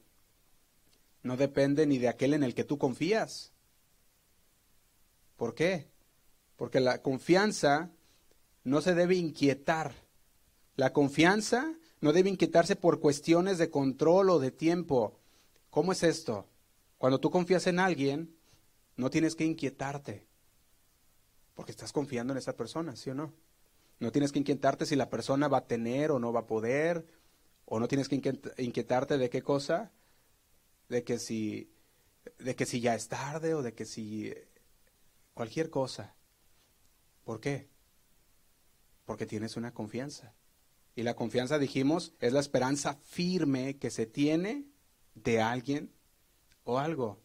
[1.24, 3.52] no depende ni de aquel en el que tú confías.
[5.36, 5.90] ¿Por qué?
[6.56, 7.92] Porque la confianza
[8.68, 9.94] no se debe inquietar.
[10.76, 15.18] La confianza no debe inquietarse por cuestiones de control o de tiempo.
[15.70, 16.46] ¿Cómo es esto?
[16.98, 18.36] Cuando tú confías en alguien,
[18.98, 20.28] no tienes que inquietarte,
[21.56, 23.34] porque estás confiando en esa persona, ¿sí o no?
[24.02, 27.08] No tienes que inquietarte si la persona va a tener o no va a poder,
[27.64, 28.16] o no tienes que
[28.58, 29.94] inquietarte de qué cosa,
[30.90, 31.72] de que si,
[32.38, 34.34] de que si ya es tarde o de que si
[35.34, 36.16] cualquier cosa.
[37.24, 37.77] ¿Por qué?
[39.08, 40.34] Porque tienes una confianza.
[40.94, 44.66] Y la confianza, dijimos, es la esperanza firme que se tiene
[45.16, 45.94] de alguien
[46.66, 47.22] o algo.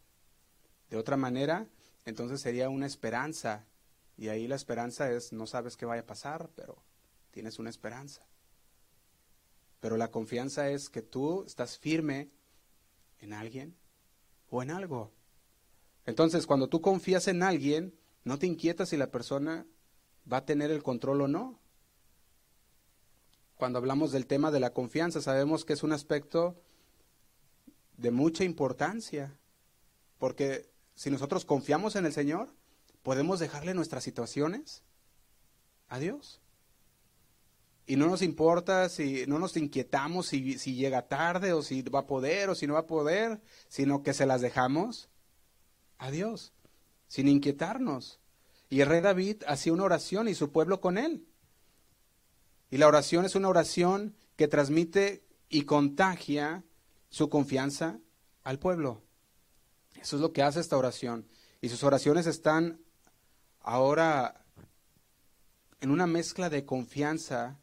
[0.91, 1.67] De otra manera,
[2.05, 3.67] entonces sería una esperanza.
[4.17, 6.85] Y ahí la esperanza es, no sabes qué vaya a pasar, pero
[7.33, 8.25] tienes una esperanza.
[9.81, 12.31] Pero la confianza es que tú estás firme
[13.19, 13.75] en alguien
[14.51, 15.13] o en algo.
[16.07, 19.67] Entonces, cuando tú confías en alguien, no te inquietas si la persona
[20.33, 21.62] va a tener el control o no
[23.63, 26.57] cuando hablamos del tema de la confianza, sabemos que es un aspecto
[27.97, 29.39] de mucha importancia,
[30.19, 32.49] porque si nosotros confiamos en el Señor,
[33.05, 34.83] podemos dejarle nuestras situaciones
[35.87, 36.41] a Dios.
[37.87, 42.01] Y no nos importa si no nos inquietamos si, si llega tarde o si va
[42.01, 45.09] a poder o si no va a poder, sino que se las dejamos
[45.99, 46.53] a Dios.
[47.07, 48.19] sin inquietarnos.
[48.69, 51.29] Y el rey David hacía una oración y su pueblo con él.
[52.73, 56.65] Y la oración es una oración que transmite y contagia
[57.11, 57.99] su confianza
[58.45, 59.03] al pueblo.
[60.01, 61.29] Eso es lo que hace esta oración.
[61.61, 62.81] Y sus oraciones están
[63.61, 64.47] ahora
[65.83, 67.59] en una mezcla de confianza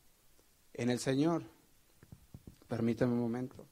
[0.76, 1.42] en el Señor.
[2.68, 3.66] Permítame un momento.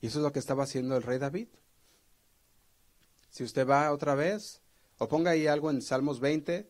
[0.00, 1.48] Y eso es lo que estaba haciendo el rey David.
[3.36, 4.62] Si usted va otra vez,
[4.96, 6.66] o ponga ahí algo en Salmos 20,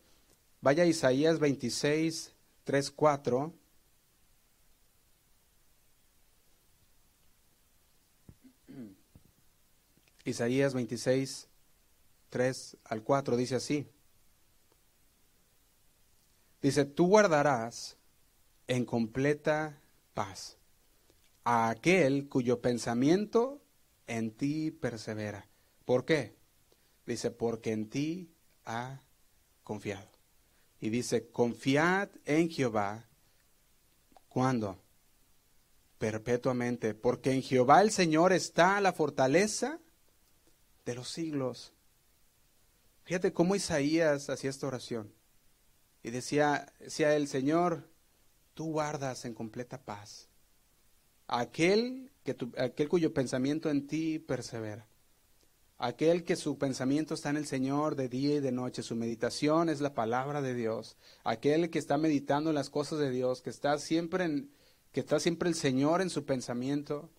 [0.59, 2.33] vaya a Isaías 26,
[2.65, 3.53] 3, 4.
[10.25, 11.47] Isaías 26,
[12.31, 13.87] 3 al 4 dice así.
[16.61, 17.95] Dice, tú guardarás
[18.67, 19.79] en completa
[20.13, 20.57] paz
[21.45, 23.61] a aquel cuyo pensamiento
[24.05, 25.47] en ti persevera.
[25.85, 26.35] ¿Por qué?
[27.07, 28.29] Dice, porque en ti
[28.65, 29.01] ha
[29.63, 30.07] confiado.
[30.79, 33.09] Y dice, confiad en Jehová.
[34.29, 34.79] ¿Cuándo?
[35.97, 36.93] Perpetuamente.
[36.93, 39.79] Porque en Jehová el Señor está la fortaleza
[40.85, 41.73] de los siglos.
[43.05, 45.11] Fíjate cómo Isaías hacía esta oración.
[46.03, 47.89] Y decía, decía el Señor,
[48.53, 50.29] tú guardas en completa paz
[51.27, 54.87] aquel, que aquel cuyo pensamiento en ti persevera.
[55.79, 59.69] Aquel que su pensamiento está en el Señor de día y de noche, su meditación
[59.69, 60.97] es la palabra de Dios.
[61.23, 64.51] Aquel que está meditando en las cosas de Dios, que está siempre en,
[64.91, 67.11] que está siempre el Señor en su pensamiento,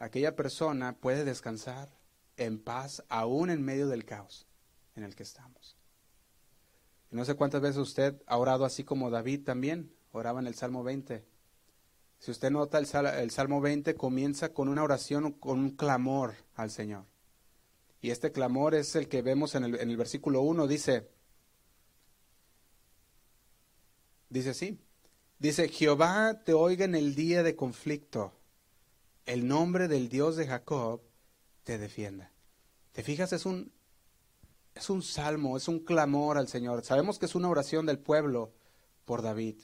[0.00, 1.96] aquella persona puede descansar
[2.36, 4.48] en paz aún en medio del caos
[4.96, 5.76] en el que estamos.
[7.12, 10.54] Y no sé cuántas veces usted ha orado así como David también, oraba en el
[10.56, 11.24] Salmo 20.
[12.18, 16.70] Si usted nota, el, el Salmo 20 comienza con una oración, con un clamor al
[16.70, 17.09] Señor.
[18.00, 21.08] Y este clamor es el que vemos en el, en el versículo 1, dice,
[24.30, 24.78] dice así,
[25.38, 28.32] dice, Jehová te oiga en el día de conflicto,
[29.26, 31.02] el nombre del Dios de Jacob
[31.64, 32.32] te defienda.
[32.92, 33.32] ¿Te fijas?
[33.32, 33.70] Es un,
[34.74, 36.84] es un salmo, es un clamor al Señor.
[36.84, 38.52] Sabemos que es una oración del pueblo
[39.04, 39.56] por David.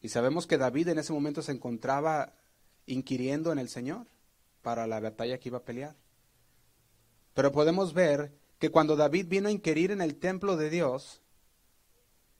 [0.00, 2.34] Y sabemos que David en ese momento se encontraba
[2.86, 4.06] inquiriendo en el Señor
[4.62, 5.96] para la batalla que iba a pelear.
[7.38, 11.22] Pero podemos ver que cuando David vino a inquirir en el templo de Dios,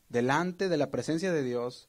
[0.08, 1.88] delante de la presencia de Dios,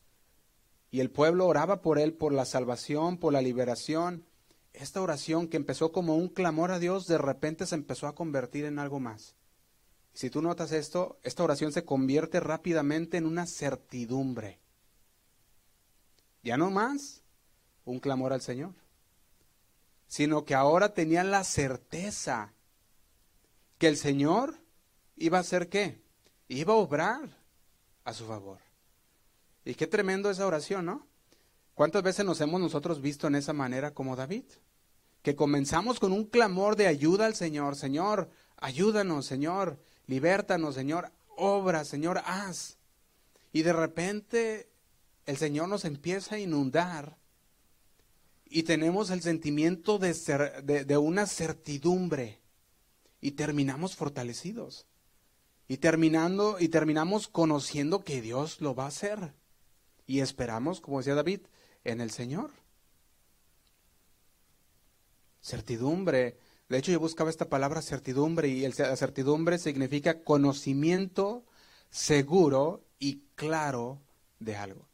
[0.91, 4.27] y el pueblo oraba por él, por la salvación, por la liberación,
[4.73, 8.65] esta oración que empezó como un clamor a Dios, de repente se empezó a convertir
[8.65, 9.33] en algo más.
[10.13, 14.59] Si tú notas esto, esta oración se convierte rápidamente en una certidumbre.
[16.43, 17.23] Ya no más
[17.85, 18.75] un clamor al Señor,
[20.07, 22.53] sino que ahora tenían la certeza
[23.79, 24.59] que el Señor
[25.15, 26.03] iba a hacer qué?
[26.49, 27.37] Iba a obrar
[28.03, 28.59] a su favor.
[29.65, 31.07] Y qué tremendo esa oración, ¿no?
[31.73, 34.43] ¿Cuántas veces nos hemos nosotros visto en esa manera como David?
[35.21, 37.77] Que comenzamos con un clamor de ayuda al Señor.
[37.77, 42.77] Señor, ayúdanos, Señor, libértanos, Señor, obra, Señor, haz.
[43.53, 44.69] Y de repente
[45.25, 47.17] el Señor nos empieza a inundar
[48.45, 52.38] y tenemos el sentimiento de, ser, de una certidumbre
[53.21, 54.85] y terminamos fortalecidos.
[55.67, 59.33] Y terminando y terminamos conociendo que Dios lo va a hacer.
[60.07, 61.41] Y esperamos, como decía David,
[61.83, 62.49] en el Señor.
[65.41, 66.37] Certidumbre.
[66.69, 71.45] De hecho, yo buscaba esta palabra certidumbre y el, la certidumbre significa conocimiento
[71.89, 74.01] seguro y claro
[74.39, 74.87] de algo.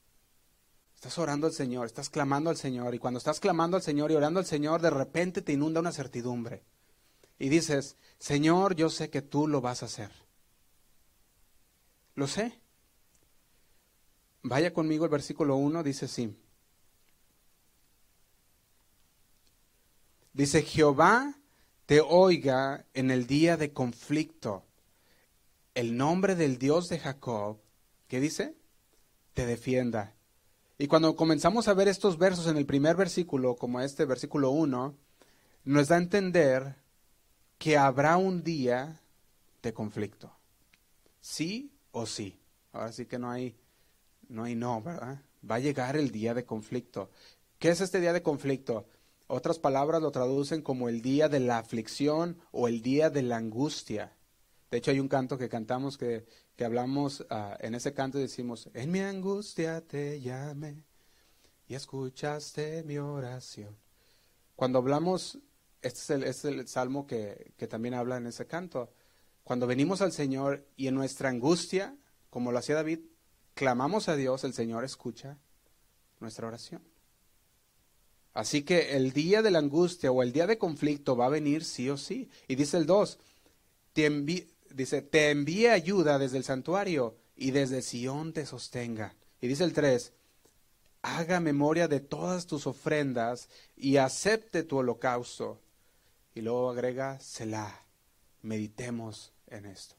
[0.94, 4.16] Estás orando al Señor, estás clamando al Señor y cuando estás clamando al Señor y
[4.16, 6.64] orando al Señor, de repente te inunda una certidumbre
[7.38, 10.12] y dices, Señor, yo sé que tú lo vas a hacer.
[12.16, 12.60] Lo sé.
[14.44, 16.36] Vaya conmigo el versículo 1, dice así.
[20.34, 21.36] Dice, Jehová
[21.86, 24.64] te oiga en el día de conflicto.
[25.74, 27.60] El nombre del Dios de Jacob,
[28.08, 28.56] ¿qué dice?
[29.34, 30.14] Te defienda.
[30.78, 34.96] Y cuando comenzamos a ver estos versos en el primer versículo, como este versículo 1,
[35.66, 36.76] nos da a entender
[37.58, 39.02] que habrá un día
[39.62, 40.32] de conflicto.
[41.20, 42.40] Sí o sí.
[42.72, 43.58] Ahora sí que no hay,
[44.28, 45.22] no hay no, ¿verdad?
[45.50, 47.10] Va a llegar el día de conflicto.
[47.60, 48.88] ¿Qué es este día de conflicto?
[49.28, 53.38] Otras palabras lo traducen como el día de la aflicción o el día de la
[53.38, 54.16] angustia.
[54.70, 56.26] De hecho, hay un canto que cantamos que,
[56.56, 60.84] que hablamos, uh, en ese canto decimos, en mi angustia te llame,
[61.68, 63.76] y escuchaste mi oración.
[64.56, 65.40] Cuando hablamos,
[65.86, 68.92] este es el, salmo que, también habla en ese canto.
[69.44, 71.96] Cuando venimos al Señor y en nuestra angustia,
[72.32, 73.02] como lo hacía David,
[73.54, 75.38] clamamos a Dios, el Señor escucha
[76.20, 76.82] nuestra oración.
[78.34, 81.64] Así que el día de la angustia o el día de conflicto va a venir
[81.64, 82.30] sí o sí.
[82.48, 83.20] Y dice el 2,
[83.94, 84.10] te
[84.72, 89.16] dice, te envíe ayuda desde el santuario y desde Sión te sostenga.
[89.40, 90.14] Y dice el 3,
[91.04, 95.62] haga memoria de todas tus ofrendas y acepte tu holocausto.
[96.36, 97.86] Y luego agrega, Selah,
[98.44, 99.96] meditemos en esto.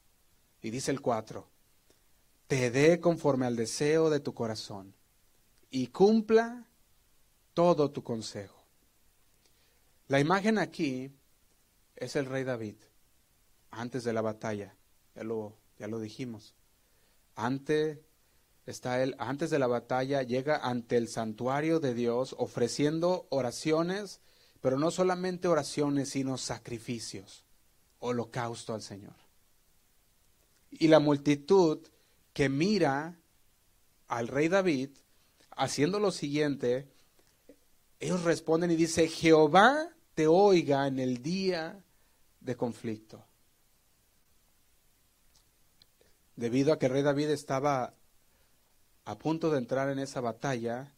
[0.62, 1.48] Y dice el 4,
[2.46, 4.94] te dé conforme al deseo de tu corazón
[5.70, 6.66] y cumpla
[7.54, 8.62] todo tu consejo.
[10.08, 11.10] La imagen aquí
[11.96, 12.76] es el rey David,
[13.70, 14.76] antes de la batalla,
[15.14, 16.54] ya lo, ya lo dijimos.
[17.34, 17.98] Antes
[18.66, 24.20] está él, antes de la batalla, llega ante el santuario de Dios ofreciendo oraciones,
[24.60, 27.44] pero no solamente oraciones, sino sacrificios,
[27.98, 29.14] holocausto al Señor.
[30.70, 31.86] Y la multitud
[32.32, 33.18] que mira
[34.08, 34.90] al rey David
[35.50, 36.88] haciendo lo siguiente,
[37.98, 41.82] ellos responden y dice, Jehová te oiga en el día
[42.40, 43.24] de conflicto.
[46.36, 47.94] Debido a que el rey David estaba
[49.04, 50.92] a punto de entrar en esa batalla,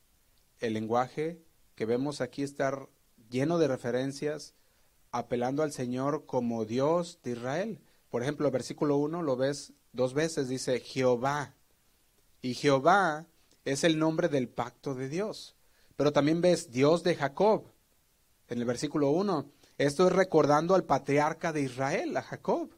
[0.60, 1.40] el lenguaje
[1.76, 2.88] que vemos aquí está
[3.30, 4.54] lleno de referencias
[5.10, 7.80] apelando al Señor como Dios de Israel.
[8.10, 11.54] Por ejemplo, el versículo 1 lo ves dos veces, dice Jehová.
[12.40, 13.26] Y Jehová
[13.64, 15.56] es el nombre del pacto de Dios.
[15.96, 17.64] Pero también ves Dios de Jacob
[18.48, 19.50] en el versículo 1.
[19.78, 22.70] Esto es recordando al patriarca de Israel, a Jacob.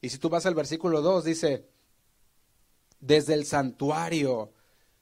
[0.00, 1.68] Y si tú vas al versículo 2, dice,
[3.00, 4.52] desde el santuario,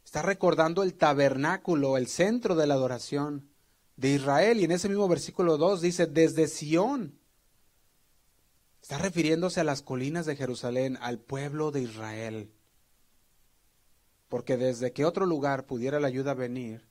[0.05, 3.49] está recordando el tabernáculo, el centro de la adoración
[3.97, 4.61] de Israel.
[4.61, 7.19] Y en ese mismo versículo 2 dice, desde Sión.
[8.83, 12.53] Está refiriéndose a las colinas de Jerusalén, al pueblo de Israel.
[14.29, 16.87] Porque desde que otro lugar pudiera la ayuda venir,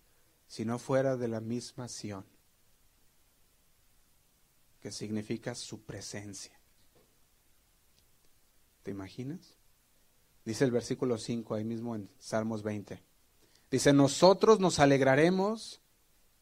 [0.47, 2.25] si no fuera de la misma Sión,
[4.81, 6.59] que significa su presencia.
[8.81, 9.55] ¿Te imaginas?
[10.45, 13.01] Dice el versículo 5 ahí mismo en Salmos 20.
[13.71, 15.82] Dice, nosotros nos alegraremos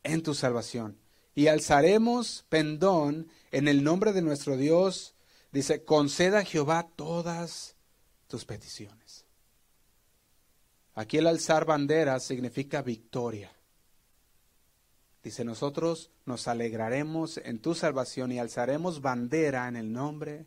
[0.04, 0.98] en tu salvación
[1.36, 5.16] y alzaremos pendón en el nombre de nuestro Dios
[5.52, 7.76] Dice, conceda a Jehová todas
[8.28, 9.26] tus peticiones.
[10.96, 13.52] Aquí el alzar bandera significa victoria.
[15.24, 20.46] Dice, nosotros nos alegraremos en tu salvación y alzaremos bandera en el nombre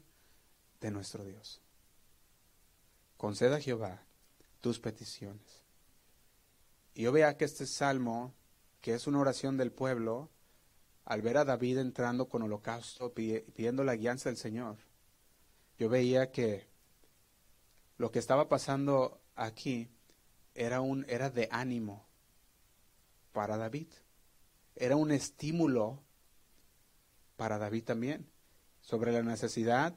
[0.80, 1.60] de nuestro Dios.
[3.16, 4.02] Conceda a Jehová
[4.60, 5.62] tus peticiones.
[6.94, 8.34] Y yo vea que este salmo,
[8.84, 10.28] que es una oración del pueblo,
[11.06, 14.76] al ver a David entrando con holocausto, pidiendo la guianza del Señor,
[15.78, 16.68] yo veía que
[17.96, 19.88] lo que estaba pasando aquí
[20.54, 22.06] era un era de ánimo
[23.32, 23.88] para David.
[24.76, 26.02] Era un estímulo
[27.36, 28.30] para David también
[28.82, 29.94] sobre la necesidad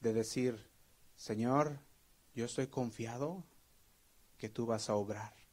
[0.00, 0.68] de decir,
[1.16, 1.78] Señor,
[2.34, 3.44] yo estoy confiado
[4.36, 5.43] que tú vas a obrar,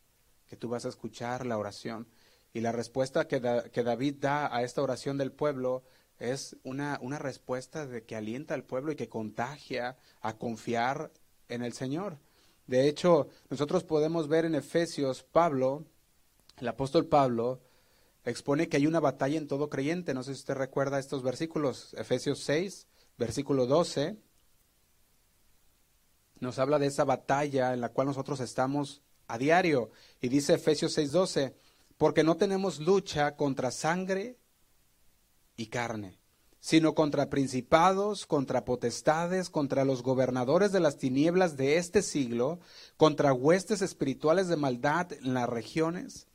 [0.52, 2.10] que tú vas a escuchar la oración.
[2.52, 3.40] Y la respuesta que,
[3.72, 5.86] que David da a esta oración del pueblo
[6.20, 11.10] es una, una respuesta de que alienta al pueblo y que contagia a confiar
[11.48, 12.18] en el Señor.
[12.68, 15.86] De hecho, nosotros podemos ver en Efesios, Pablo,
[16.58, 17.62] el apóstol Pablo,
[18.26, 20.14] expone que hay una batalla en todo creyente.
[20.14, 21.94] No sé si usted recuerda estos versículos.
[21.94, 22.88] Efesios 6,
[23.18, 24.18] versículo 12,
[26.42, 29.92] nos habla de esa batalla en la cual nosotros estamos a diario.
[30.22, 31.56] Y dice Efesios 6, 12,
[31.98, 34.38] porque no tenemos lucha contra sangre
[35.56, 36.20] y carne,
[36.60, 42.60] sino contra principados, contra potestades, contra los gobernadores de las tinieblas de este siglo,
[42.98, 46.28] contra huestes espirituales de maldad en las regiones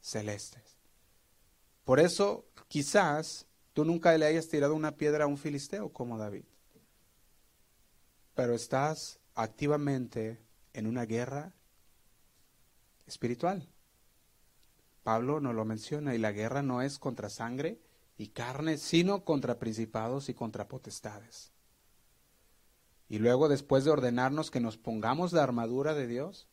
[0.00, 0.76] celestes.
[1.84, 6.44] Por eso, quizás tú nunca le hayas tirado una piedra a un filisteo como David,
[8.34, 10.40] pero estás activamente
[10.72, 11.54] en una guerra
[13.06, 13.68] espiritual.
[15.02, 17.80] Pablo nos lo menciona y la guerra no es contra sangre
[18.18, 21.52] y carne, sino contra principados y contra potestades.
[23.08, 26.48] Y luego, después de ordenarnos que nos pongamos la armadura de Dios,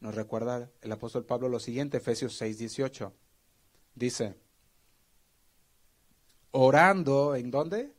[0.00, 3.12] nos recuerda el apóstol Pablo lo siguiente, Efesios 6, 18.
[3.94, 4.34] Dice,
[6.50, 7.94] orando, ¿en dónde?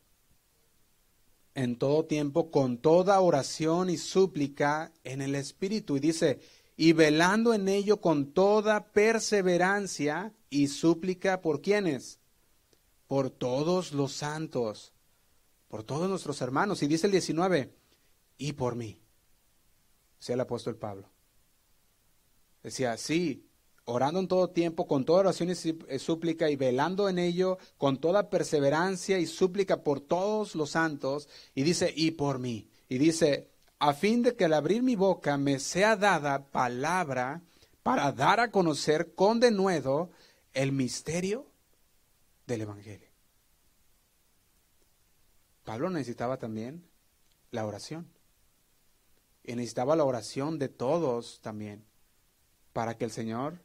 [1.53, 5.95] En todo tiempo, con toda oración y súplica en el Espíritu.
[5.95, 6.41] Y dice,
[6.81, 12.19] y velando en ello con toda perseverancia y súplica por quienes?
[13.05, 14.91] Por todos los santos,
[15.67, 16.81] por todos nuestros hermanos.
[16.81, 17.71] Y dice el 19,
[18.39, 18.99] y por mí,
[20.17, 21.07] decía el apóstol Pablo.
[22.63, 23.45] Decía, sí,
[23.85, 25.53] orando en todo tiempo, con toda oración y
[25.87, 31.29] eh, súplica, y velando en ello, con toda perseverancia y súplica por todos los santos,
[31.53, 32.71] y dice, y por mí.
[32.89, 33.50] Y dice,
[33.81, 37.41] a fin de que al abrir mi boca me sea dada palabra
[37.81, 40.11] para dar a conocer con denuedo
[40.53, 41.47] el misterio
[42.45, 43.09] del Evangelio.
[45.63, 46.87] Pablo necesitaba también
[47.49, 48.07] la oración.
[49.43, 51.83] Y necesitaba la oración de todos también,
[52.73, 53.63] para que el Señor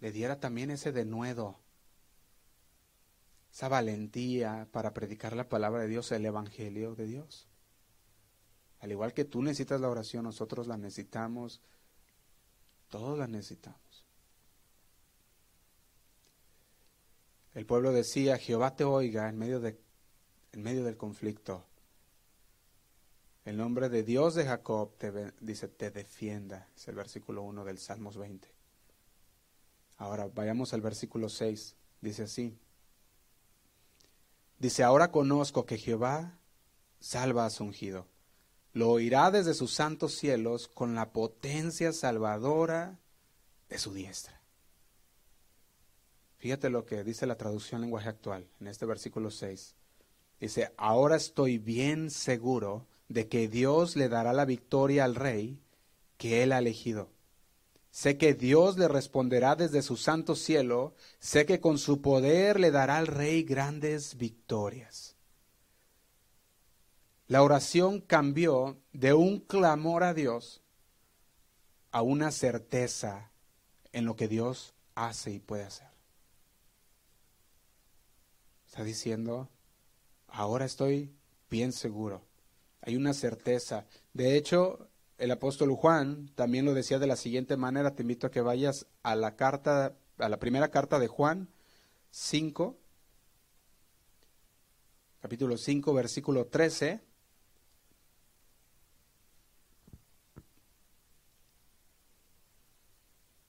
[0.00, 1.58] le diera también ese denuedo,
[3.50, 7.47] esa valentía para predicar la palabra de Dios, el Evangelio de Dios.
[8.80, 11.60] Al igual que tú necesitas la oración, nosotros la necesitamos,
[12.88, 14.04] todos la necesitamos.
[17.54, 19.80] El pueblo decía, Jehová te oiga en medio, de,
[20.52, 21.64] en medio del conflicto.
[23.44, 26.68] El nombre de Dios de Jacob te dice, te defienda.
[26.76, 28.48] Es el versículo 1 del Salmos 20.
[29.96, 31.74] Ahora vayamos al versículo 6.
[32.00, 32.56] Dice así.
[34.58, 36.38] Dice, ahora conozco que Jehová
[37.00, 38.06] salva a su ungido.
[38.72, 42.98] Lo oirá desde sus santos cielos con la potencia salvadora
[43.68, 44.40] de su diestra.
[46.38, 49.74] Fíjate lo que dice la traducción lenguaje actual en este versículo 6.
[50.40, 55.58] Dice, ahora estoy bien seguro de que Dios le dará la victoria al rey
[56.16, 57.10] que él ha elegido.
[57.90, 62.70] Sé que Dios le responderá desde su santo cielo, sé que con su poder le
[62.70, 65.16] dará al rey grandes victorias.
[67.28, 70.62] La oración cambió de un clamor a Dios
[71.90, 73.30] a una certeza
[73.92, 75.88] en lo que Dios hace y puede hacer.
[78.66, 79.50] Está diciendo,
[80.26, 81.12] ahora estoy
[81.50, 82.22] bien seguro.
[82.80, 83.86] Hay una certeza.
[84.14, 87.94] De hecho, el apóstol Juan también lo decía de la siguiente manera.
[87.94, 91.50] Te invito a que vayas a la carta, a la primera carta de Juan
[92.10, 92.78] 5,
[95.20, 97.07] capítulo 5, versículo 13.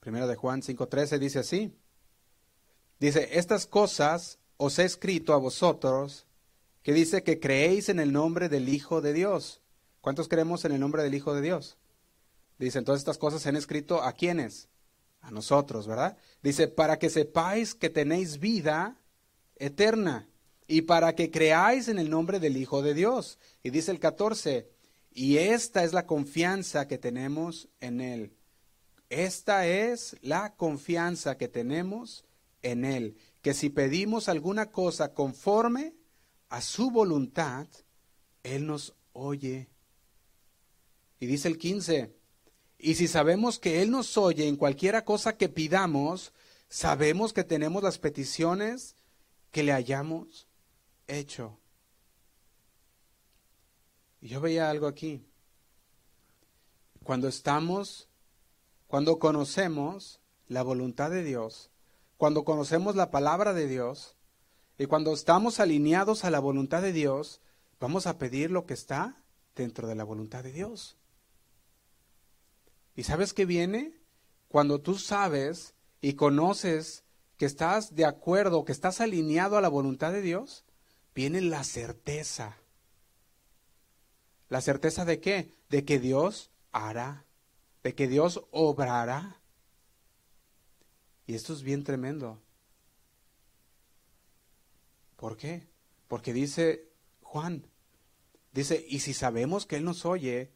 [0.10, 1.72] Primera de Juan 5:13 dice así.
[2.99, 6.26] Dice, estas cosas os he escrito a vosotros,
[6.82, 9.62] que dice que creéis en el nombre del Hijo de Dios.
[10.01, 11.78] ¿Cuántos creemos en el nombre del Hijo de Dios?
[12.57, 14.68] Dice, entonces estas cosas se han escrito a quiénes?
[15.22, 16.18] A nosotros, ¿verdad?
[16.41, 18.97] Dice, para que sepáis que tenéis vida
[19.57, 20.28] eterna
[20.66, 23.38] y para que creáis en el nombre del Hijo de Dios.
[23.62, 24.72] Y dice el 14,
[25.12, 28.39] y esta es la confianza que tenemos en Él.
[29.10, 32.26] Esta es la confianza que tenemos
[32.62, 35.95] en Él, que si pedimos alguna cosa conforme
[36.49, 37.68] a su voluntad,
[38.43, 39.68] Él nos oye.
[41.20, 42.16] Y dice el 15,
[42.78, 46.32] y si sabemos que Él nos oye en cualquiera cosa que pidamos,
[46.70, 48.95] sabemos que tenemos las peticiones
[49.51, 50.47] que le hayamos
[51.07, 51.57] hecho.
[54.22, 55.26] Y yo veía algo aquí.
[57.03, 58.09] Cuando estamos
[58.90, 61.70] cuando conocemos la voluntad de Dios,
[62.18, 64.16] cuando conocemos la palabra de Dios
[64.80, 67.40] y cuando estamos alineados a la voluntad de Dios,
[67.80, 69.24] vamos a pedir lo que está
[69.56, 70.98] dentro de la voluntad de Dios.
[72.96, 73.94] ¿Y sabes qué viene?
[74.48, 77.04] Cuando tú sabes y conoces
[77.38, 80.66] que estás de acuerdo, que estás alineado a la voluntad de Dios,
[81.14, 82.58] viene la certeza.
[84.48, 85.54] ¿La certeza de qué?
[85.70, 87.29] De que Dios hará
[87.84, 89.42] de que Dios obrará.
[91.28, 92.42] Y esto es bien tremendo.
[95.16, 95.68] ¿Por qué?
[96.08, 96.90] Porque dice
[97.22, 97.68] Juan,
[98.52, 100.52] dice, y si sabemos que Él nos oye,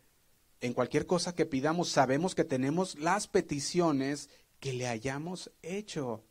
[0.62, 4.30] en cualquier cosa que pidamos, sabemos que tenemos las peticiones
[4.62, 6.24] que le hayamos hecho.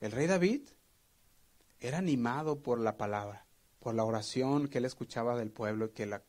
[0.00, 0.62] El rey David
[1.78, 3.46] era animado por la palabra,
[3.78, 6.24] por la oración que él escuchaba del pueblo y que la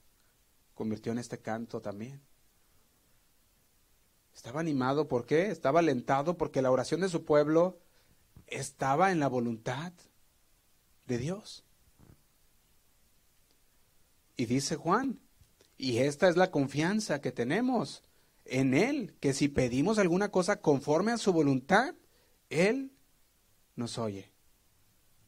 [0.76, 2.22] convirtió en este canto también.
[4.36, 5.50] Estaba animado, ¿por qué?
[5.50, 7.80] Estaba alentado porque la oración de su pueblo
[8.48, 9.94] estaba en la voluntad
[11.08, 11.64] de Dios.
[14.36, 15.20] Y dice Juan,
[15.78, 18.04] y esta es la confianza que tenemos
[18.44, 21.96] en Él, que si pedimos alguna cosa conforme a su voluntad,
[22.50, 22.92] Él
[23.76, 24.32] nos oye.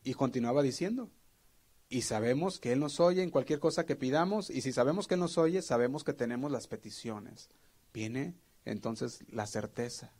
[0.04, 1.10] Y continuaba diciendo,
[1.90, 5.14] y sabemos que Él nos oye en cualquier cosa que pidamos, y si sabemos que
[5.14, 7.50] Él nos oye, sabemos que tenemos las peticiones.
[7.94, 8.36] Viene
[8.72, 10.12] entonces la certeza.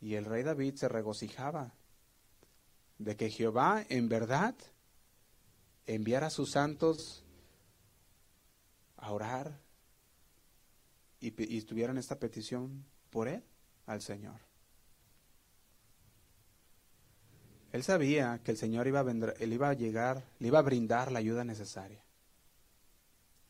[0.00, 1.74] Y el rey David se regocijaba
[2.98, 4.54] de que Jehová en verdad
[5.86, 7.24] enviara a sus santos
[8.96, 9.60] a orar
[11.20, 13.42] y, y tuvieran esta petición por él
[13.86, 14.40] al Señor.
[17.72, 21.10] Él sabía que el Señor iba a, él iba a llegar, le iba a brindar
[21.10, 22.04] la ayuda necesaria.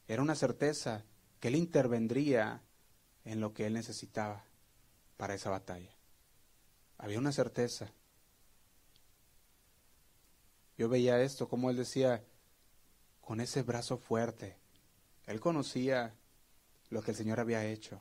[0.07, 1.05] Era una certeza
[1.45, 2.63] que Él intervendría
[3.27, 4.47] en lo que Él necesitaba
[5.19, 5.95] para esa batalla.
[6.97, 7.93] Había una certeza.
[10.79, 12.25] Yo veía esto, como Él decía,
[13.21, 14.57] con ese brazo fuerte.
[15.27, 16.15] Él conocía
[16.89, 18.01] lo que el Señor había hecho.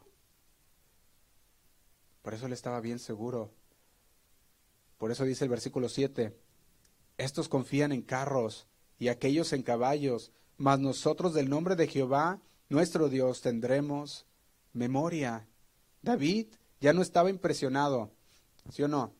[2.22, 3.52] Por eso Él estaba bien seguro.
[4.98, 6.34] Por eso dice el versículo 7,
[7.18, 8.68] estos confían en carros
[9.00, 12.40] y aquellos en caballos, mas nosotros del nombre de Jehová,
[12.74, 14.26] nuestro Dios, tendremos
[14.74, 15.48] memoria.
[16.02, 16.48] David
[16.82, 18.10] ya no estaba impresionado,
[18.72, 19.14] ¿sí o no?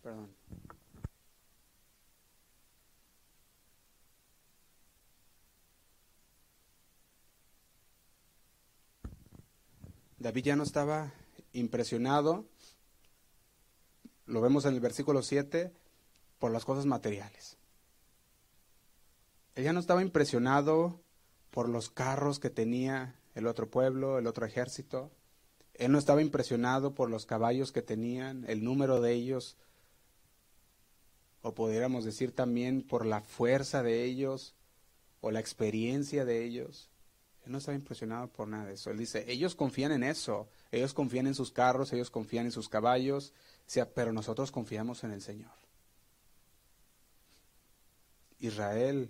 [0.00, 0.32] Perdón.
[10.18, 11.12] David ya no estaba
[11.52, 12.46] impresionado,
[14.26, 15.72] lo vemos en el versículo 7,
[16.38, 17.58] por las cosas materiales.
[19.56, 21.03] Ella no estaba impresionado
[21.54, 25.12] por los carros que tenía el otro pueblo, el otro ejército.
[25.74, 29.56] Él no estaba impresionado por los caballos que tenían, el número de ellos,
[31.42, 34.56] o pudiéramos decir también por la fuerza de ellos
[35.20, 36.90] o la experiencia de ellos.
[37.46, 38.90] Él no estaba impresionado por nada de eso.
[38.90, 42.68] Él dice, ellos confían en eso, ellos confían en sus carros, ellos confían en sus
[42.68, 43.32] caballos,
[43.94, 45.54] pero nosotros confiamos en el Señor.
[48.40, 49.08] Israel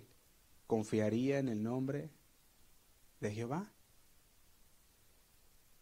[0.67, 2.11] confiaría en el nombre
[3.19, 3.71] de Jehová.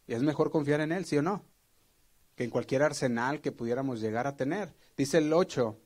[0.07, 1.45] Y es mejor confiar en Él, ¿sí o no?
[2.35, 4.75] Que en cualquier arsenal que pudiéramos llegar a tener.
[4.97, 5.79] Dice el 8,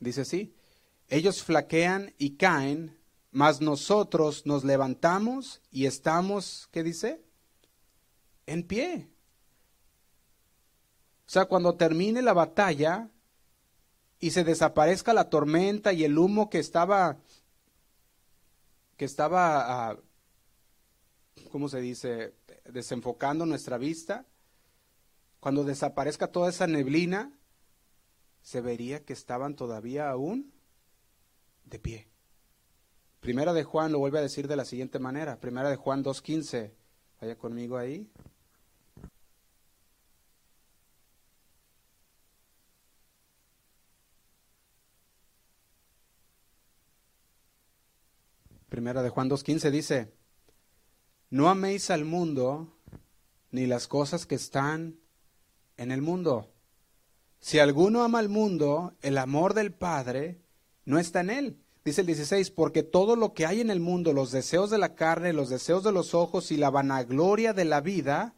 [0.00, 0.54] dice así,
[1.08, 2.98] ellos flaquean y caen,
[3.30, 7.22] mas nosotros nos levantamos y estamos, ¿qué dice?
[8.46, 9.08] En pie.
[11.26, 13.10] O sea, cuando termine la batalla
[14.20, 17.18] y se desaparezca la tormenta y el humo que estaba
[18.96, 22.34] que estaba, uh, ¿cómo se dice?,
[22.64, 24.26] desenfocando nuestra vista,
[25.40, 27.32] cuando desaparezca toda esa neblina,
[28.40, 30.52] se vería que estaban todavía aún
[31.64, 32.08] de pie.
[33.20, 36.72] Primera de Juan lo vuelve a decir de la siguiente manera, Primera de Juan 2.15,
[37.20, 38.10] vaya conmigo ahí.
[48.74, 50.12] Primera de Juan 2.15 dice,
[51.30, 52.76] no améis al mundo
[53.52, 54.98] ni las cosas que están
[55.76, 56.50] en el mundo.
[57.38, 60.40] Si alguno ama al mundo, el amor del Padre
[60.86, 61.60] no está en él.
[61.84, 64.96] Dice el 16, porque todo lo que hay en el mundo, los deseos de la
[64.96, 68.34] carne, los deseos de los ojos y la vanagloria de la vida,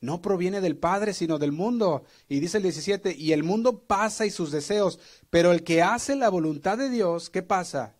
[0.00, 2.04] no proviene del Padre, sino del mundo.
[2.28, 5.00] Y dice el 17, y el mundo pasa y sus deseos,
[5.30, 7.96] pero el que hace la voluntad de Dios, ¿qué pasa?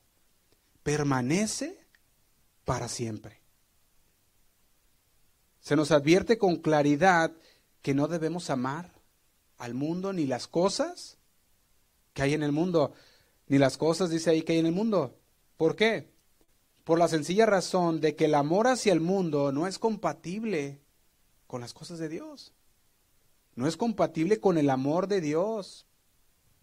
[0.85, 1.85] Permanece
[2.65, 3.41] para siempre.
[5.61, 7.33] Se nos advierte con claridad
[7.83, 8.93] que no debemos amar
[9.59, 11.19] al mundo ni las cosas
[12.13, 12.93] que hay en el mundo,
[13.49, 15.19] ni las cosas, dice ahí, que hay en el mundo.
[15.57, 16.13] ¿Por qué?
[16.85, 20.81] Por la sencilla razón de que el amor hacia el mundo no es compatible
[21.47, 22.53] con las cosas de Dios.
[23.55, 25.87] No es compatible con el amor de Dios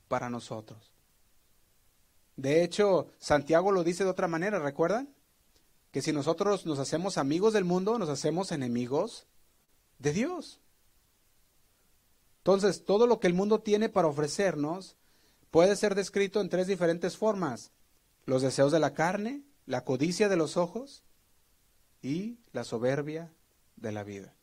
[0.07, 0.90] para nosotros.
[2.35, 5.13] De hecho, Santiago lo dice de otra manera, ¿recuerdan?
[5.91, 9.27] Que si nosotros nos hacemos amigos del mundo, nos hacemos enemigos
[9.99, 10.59] de Dios.
[12.39, 14.95] Entonces, todo lo que el mundo tiene para ofrecernos
[15.51, 17.71] puede ser descrito en tres diferentes formas.
[18.25, 21.03] Los deseos de la carne, la codicia de los ojos
[22.01, 23.31] y la soberbia
[23.75, 24.33] de la vida.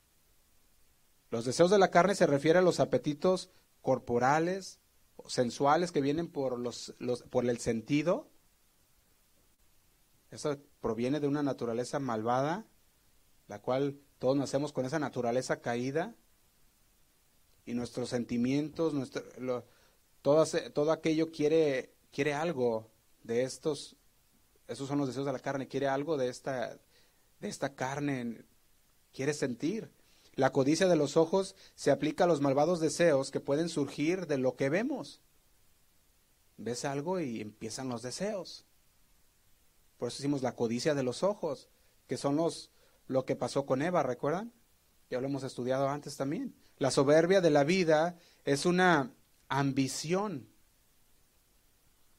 [1.30, 3.51] Los deseos de la carne se refieren a los apetitos
[3.82, 4.78] corporales,
[5.27, 6.95] sensuales que vienen por, los,
[7.31, 8.29] por el sentido.
[10.31, 12.66] Eso proviene de una naturaleza malvada,
[13.47, 16.14] la cual todos nacemos con esa naturaleza caída
[17.64, 19.23] y nuestros sentimientos, nuestro,
[20.23, 22.91] todo, todo aquello quiere, quiere algo
[23.23, 23.97] de estos,
[24.66, 26.79] esos son los deseos de la carne, quiere algo de esta,
[27.41, 28.45] de esta carne,
[29.12, 29.91] quiere sentir.
[30.39, 34.39] La codicia de los ojos se aplica a los malvados deseos que pueden surgir de
[34.39, 35.20] lo que vemos.
[36.59, 38.64] Ves algo y empiezan los deseos.
[39.97, 41.68] Por eso decimos la codicia de los ojos,
[42.07, 42.70] que son los,
[43.09, 44.53] lo que pasó con Eva, ¿recuerdan?
[45.11, 46.55] Ya lo hemos estudiado antes también.
[46.78, 49.11] La soberbia de la vida es una
[49.49, 50.49] ambición,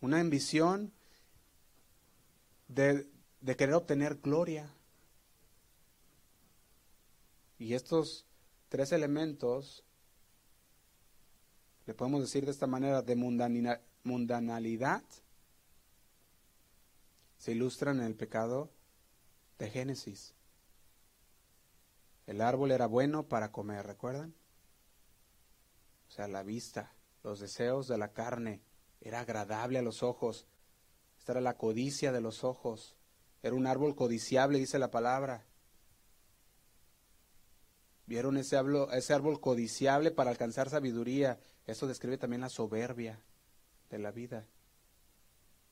[0.02, 0.92] una ambición
[2.68, 3.08] de,
[3.40, 4.76] de querer obtener gloria.
[7.60, 8.26] Y estos
[8.70, 9.84] tres elementos,
[11.86, 13.16] le podemos decir de esta manera, de
[14.04, 15.04] mundanalidad,
[17.38, 18.72] se ilustran en el pecado
[19.60, 20.34] de Génesis.
[22.28, 24.34] El árbol era bueno para comer, ¿recuerdan?
[26.08, 26.94] O sea, la vista,
[27.24, 28.62] los deseos de la carne,
[29.02, 30.48] era agradable a los ojos.
[31.18, 32.96] Esta era la codicia de los ojos.
[33.44, 35.46] Era un árbol codiciable, dice la palabra.
[38.10, 41.40] Vieron ese árbol, codiciable para alcanzar sabiduría.
[41.68, 43.22] Eso describe también la soberbia
[43.92, 44.48] de la vida.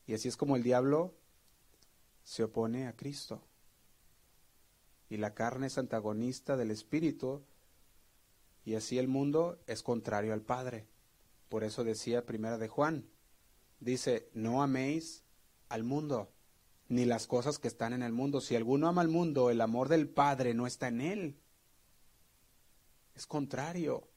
[0.05, 1.15] Y así es como el diablo
[2.23, 3.41] se opone a Cristo.
[5.09, 7.43] Y la carne es antagonista del Espíritu,
[8.63, 10.85] y así el mundo es contrario al Padre.
[11.49, 13.09] Por eso decía primera de Juan,
[13.79, 15.23] dice, no améis
[15.69, 16.31] al mundo,
[16.87, 18.41] ni las cosas que están en el mundo.
[18.41, 21.39] Si alguno ama al mundo, el amor del Padre no está en él.
[23.17, 24.07] Es contrario.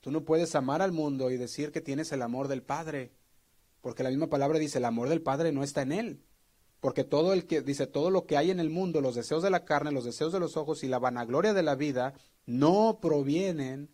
[0.00, 3.10] Tú no puedes amar al mundo y decir que tienes el amor del Padre,
[3.80, 6.24] porque la misma palabra dice, el amor del Padre no está en él.
[6.78, 9.50] Porque todo el que dice todo lo que hay en el mundo, los deseos de
[9.50, 12.14] la carne, los deseos de los ojos y la vanagloria de la vida
[12.46, 13.90] no provienen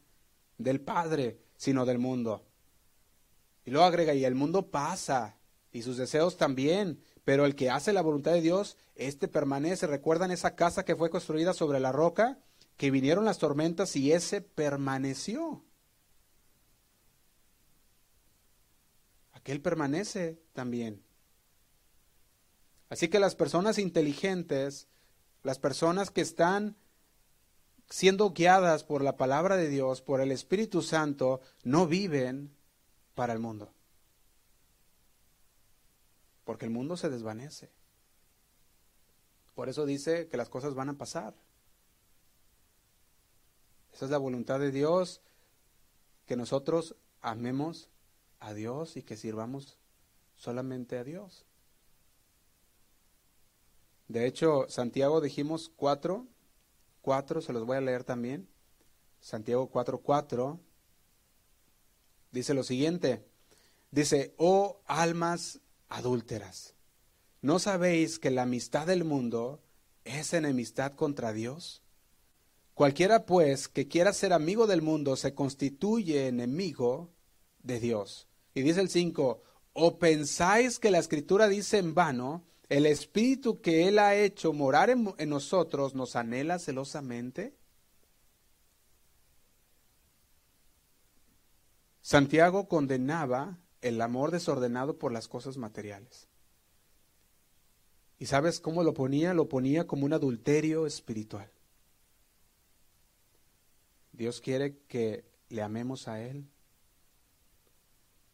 [0.59, 2.45] del Padre, sino del mundo.
[3.65, 5.39] Y luego agrega, y el mundo pasa,
[5.73, 9.87] y sus deseos también, pero el que hace la voluntad de Dios, este permanece.
[9.87, 12.41] ¿Recuerdan esa casa que fue construida sobre la roca?
[12.81, 15.63] Que vinieron las tormentas y ese permaneció.
[19.35, 21.05] Aquel permanece también.
[22.89, 24.89] Así que las personas inteligentes,
[25.43, 26.75] las personas que están
[27.91, 32.51] siendo guiadas por la palabra de Dios, por el Espíritu Santo, no viven
[33.15, 33.75] para el mundo.
[36.45, 37.69] Porque el mundo se desvanece.
[39.55, 41.35] Por eso dice que las cosas van a pasar.
[43.93, 45.21] Esa es la voluntad de Dios,
[46.27, 47.89] que nosotros amemos
[48.39, 49.79] a Dios y que sirvamos
[50.37, 51.45] solamente a Dios.
[54.09, 56.27] De hecho, Santiago dijimos cuatro,
[57.03, 58.49] cuatro, se los voy a leer también.
[59.21, 60.59] Santiago 4, 4,
[62.33, 63.25] dice lo siguiente,
[63.91, 66.75] dice, oh almas adúlteras,
[67.43, 69.61] ¿no sabéis que la amistad del mundo
[70.05, 71.83] es enemistad contra Dios?
[72.81, 77.11] Cualquiera pues que quiera ser amigo del mundo se constituye enemigo
[77.63, 78.27] de Dios.
[78.55, 79.43] Y dice el 5,
[79.75, 84.89] ¿o pensáis que la escritura dice en vano, el Espíritu que Él ha hecho morar
[84.89, 87.55] en, nosotros nos anhela celosamente.
[92.01, 96.29] Santiago condenaba el amor desordenado por las cosas materiales.
[98.19, 99.35] ¿Y sabes cómo lo ponía?
[99.35, 101.53] Lo ponía como un adulterio espiritual.
[104.21, 106.47] Dios quiere que le amemos a Él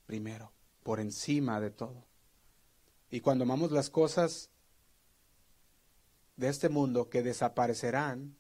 [0.05, 0.51] primero,
[0.82, 2.09] por encima de todo.
[3.09, 4.51] Y cuando amamos las cosas
[6.34, 8.37] de este mundo que desaparecerán,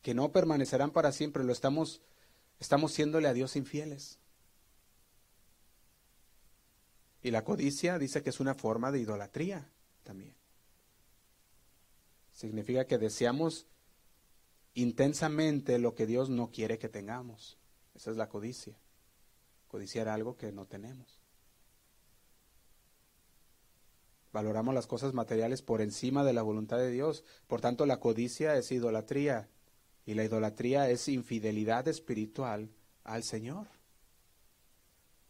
[0.00, 2.00] que no permanecerán para siempre, lo estamos,
[2.58, 4.18] estamos siéndole a Dios infieles.
[7.22, 9.70] Y la codicia dice que es una forma de idolatría
[10.04, 10.34] también.
[12.32, 13.66] Significa que deseamos
[14.82, 17.58] intensamente lo que Dios no quiere que tengamos.
[17.94, 18.78] Esa es la codicia.
[19.68, 21.20] Codiciar algo que no tenemos.
[24.32, 27.24] Valoramos las cosas materiales por encima de la voluntad de Dios.
[27.46, 29.48] Por tanto, la codicia es idolatría
[30.06, 32.70] y la idolatría es infidelidad espiritual
[33.02, 33.66] al Señor.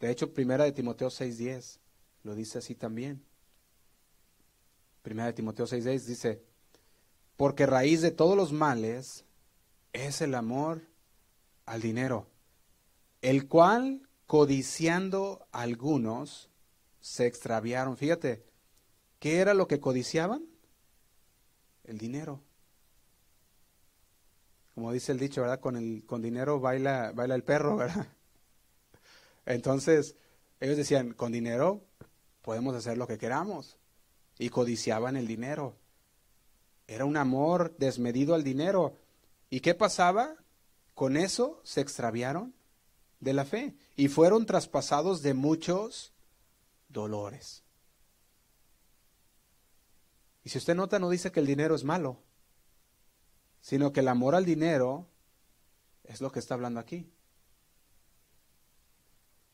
[0.01, 1.79] De hecho, primera de Timoteo 6:10
[2.23, 3.25] lo dice así también.
[5.03, 6.43] Primera de Timoteo 6:10 dice,
[7.37, 9.25] porque raíz de todos los males
[9.93, 10.83] es el amor
[11.67, 12.27] al dinero,
[13.23, 16.51] el cual codiciando algunos
[17.01, 17.97] se extraviaron.
[17.97, 18.45] Fíjate,
[19.21, 20.47] ¿Qué era lo que codiciaban?
[21.85, 22.41] El dinero.
[24.75, 25.61] Como dice el dicho, ¿verdad?
[25.61, 28.07] Con, el, con dinero baila, baila el perro, ¿verdad?
[29.47, 30.17] Entonces,
[30.59, 31.85] ellos decían, con dinero
[32.41, 33.77] podemos hacer lo que queramos.
[34.39, 35.77] Y codiciaban el dinero.
[36.87, 38.97] Era un amor desmedido al dinero.
[39.51, 40.37] ¿Y qué pasaba?
[40.95, 42.55] Con eso se extraviaron
[43.19, 46.13] de la fe y fueron traspasados de muchos
[46.89, 47.65] dolores.
[50.45, 52.23] Y si usted nota, no dice que el dinero es malo.
[53.61, 55.07] sino que el amor al dinero
[56.05, 57.13] es lo que está hablando aquí.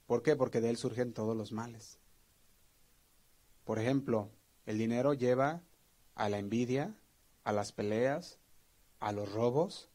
[0.06, 0.36] ¿Por qué?
[0.36, 1.98] Porque de él surgen todos los males.
[3.64, 4.30] Por ejemplo,
[4.64, 5.62] el dinero lleva
[6.14, 6.94] a la envidia,
[7.42, 8.38] a las peleas,
[9.00, 9.88] a los robos,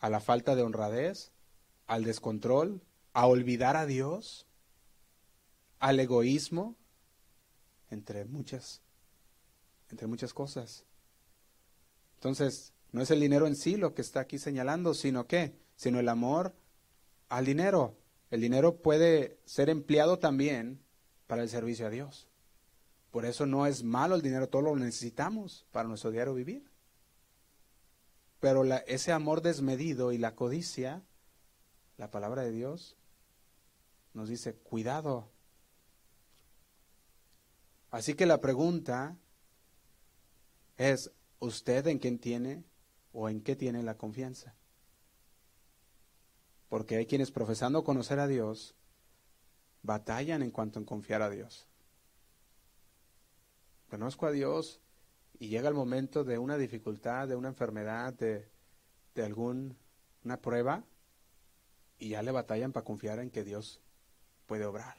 [0.00, 1.32] a la falta de honradez,
[1.86, 2.82] al descontrol,
[3.12, 4.46] a olvidar a Dios,
[5.78, 6.76] al egoísmo,
[7.90, 8.82] entre muchas,
[9.90, 10.84] entre muchas cosas.
[12.16, 16.00] Entonces, no es el dinero en sí lo que está aquí señalando, sino que, sino
[16.00, 16.54] el amor
[17.28, 17.96] al dinero.
[18.30, 20.80] El dinero puede ser empleado también
[21.26, 22.28] para el servicio a Dios.
[23.10, 26.70] Por eso no es malo el dinero, todo lo necesitamos para nuestro diario vivir.
[28.40, 31.02] Pero ese amor desmedido y la codicia,
[31.96, 32.96] la palabra de Dios
[34.14, 35.28] nos dice, cuidado.
[37.90, 39.16] Así que la pregunta
[40.76, 41.10] es,
[41.40, 42.64] ¿usted en quién tiene
[43.12, 44.54] o en qué tiene la confianza?
[46.68, 48.74] Porque hay quienes profesando conocer a Dios
[49.82, 51.66] batallan en cuanto a confiar a Dios.
[53.88, 54.80] Conozco a Dios
[55.38, 58.48] y llega el momento de una dificultad, de una enfermedad, de,
[59.14, 59.76] de alguna
[60.42, 60.84] prueba,
[61.98, 63.80] y ya le batallan para confiar en que Dios
[64.46, 64.96] puede obrar.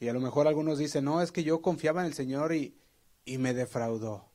[0.00, 2.78] Y a lo mejor algunos dicen, no, es que yo confiaba en el Señor y,
[3.24, 4.30] y me defraudó,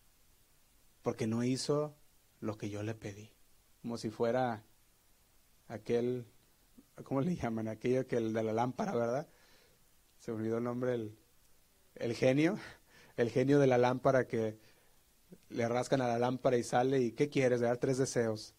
[1.02, 1.96] porque no hizo
[2.42, 3.32] lo que yo le pedí,
[3.82, 4.66] como si fuera
[5.70, 6.26] aquel,
[7.06, 7.70] ¿cómo le llaman?
[7.70, 9.30] Aquello que el de la lámpara, ¿verdad?
[10.20, 11.18] Se olvidó el nombre, el,
[11.96, 12.58] el genio,
[13.18, 14.58] el genio de la lámpara que
[15.50, 17.62] le rascan a la lámpara y sale y ¿qué quieres?
[17.62, 18.54] Dar tres deseos.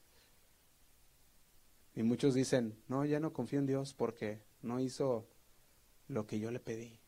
[1.95, 5.28] Y muchos dicen, no, ya no confío en Dios porque no hizo
[6.09, 6.99] lo que yo le pedí.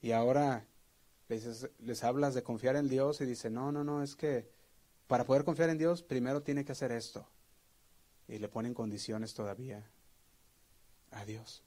[0.00, 0.66] Y ahora
[1.28, 4.48] les, les hablas de confiar en Dios y dicen, no, no, no, es que
[5.06, 7.26] para poder confiar en Dios primero tiene que hacer esto.
[8.28, 9.90] Y le ponen condiciones todavía
[11.10, 11.62] a Dios.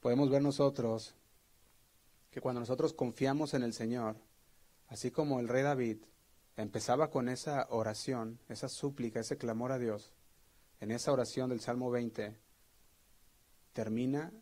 [0.00, 1.14] Podemos ver nosotros
[2.30, 4.16] que cuando nosotros confiamos en el Señor,
[4.88, 5.98] así como el rey David
[6.56, 10.12] empezaba con esa oración, esa súplica, ese clamor a Dios,
[10.80, 12.36] en esa oración del Salmo 20,
[13.72, 14.32] termina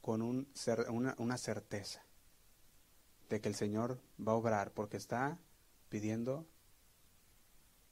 [0.00, 0.48] con un,
[0.90, 2.04] una, una certeza
[3.28, 5.38] de que el Señor va a obrar porque está
[5.88, 6.46] pidiendo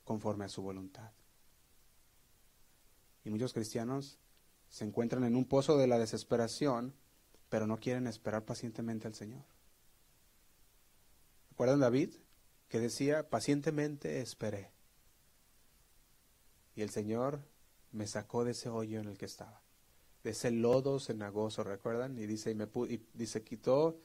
[0.05, 1.13] conforme a su voluntad.
[3.25, 4.19] Y muchos cristianos
[4.71, 6.95] se encuentran en un pozo de la desesperación,
[7.51, 9.45] pero no quieren esperar pacientemente al Señor.
[11.51, 12.15] ¿Recuerdan David?
[12.71, 14.71] que decía, pacientemente esperé.
[16.77, 17.43] Y el Señor
[17.91, 19.61] me sacó de ese hoyo en el que estaba,
[20.23, 22.17] de ese lodo cenagoso, ¿recuerdan?
[22.17, 24.01] Y dice, y me y dice, quitó,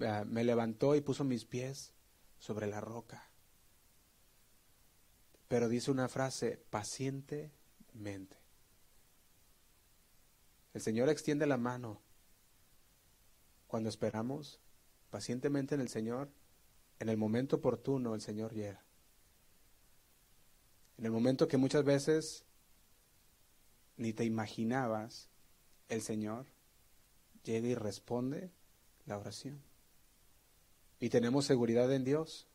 [0.00, 1.92] ah, me levantó y puso mis pies
[2.40, 3.30] sobre la roca.
[5.46, 8.39] Pero dice una frase, pacientemente.
[10.74, 12.00] El Señor extiende la mano
[13.66, 14.60] cuando esperamos
[15.10, 16.30] pacientemente en el Señor
[17.00, 18.84] en el momento oportuno el Señor llega.
[20.98, 22.44] En el momento que muchas veces
[23.96, 25.28] ni te imaginabas,
[25.88, 26.46] el Señor
[27.42, 28.52] llega y responde
[29.06, 29.62] la oración.
[31.00, 32.46] Y tenemos seguridad en Dios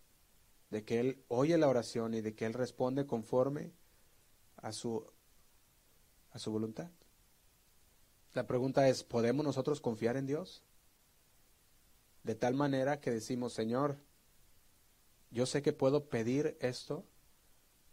[0.69, 3.73] de que Él oye la oración y de que Él responde conforme
[4.57, 5.11] a su,
[6.31, 6.91] a su voluntad.
[8.35, 10.61] La pregunta es, ¿podemos nosotros confiar en Dios?
[12.23, 13.97] De tal manera que decimos, Señor,
[15.31, 17.05] yo sé que puedo pedir esto,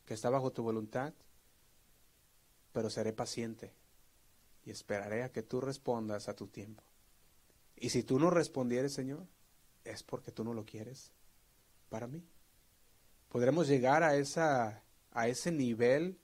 [0.05, 1.15] que está bajo tu voluntad,
[2.73, 3.73] pero seré paciente
[4.65, 6.83] y esperaré a que tú respondas a tu tiempo.
[7.77, 9.29] Y si tú no respondieres, Señor,
[9.85, 11.13] es porque tú no lo quieres
[11.89, 12.27] para mí.
[13.29, 14.83] Podremos llegar a, esa,
[15.13, 16.19] a ese nivel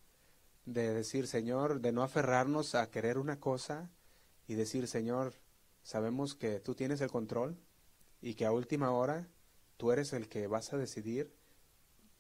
[0.66, 3.93] de decir, Señor, de no aferrarnos a querer una cosa
[4.49, 5.34] y decir, Señor,
[5.84, 7.57] sabemos que tú tienes el control
[8.20, 9.28] y que a última hora
[9.78, 11.32] Tú eres el que vas a decidir.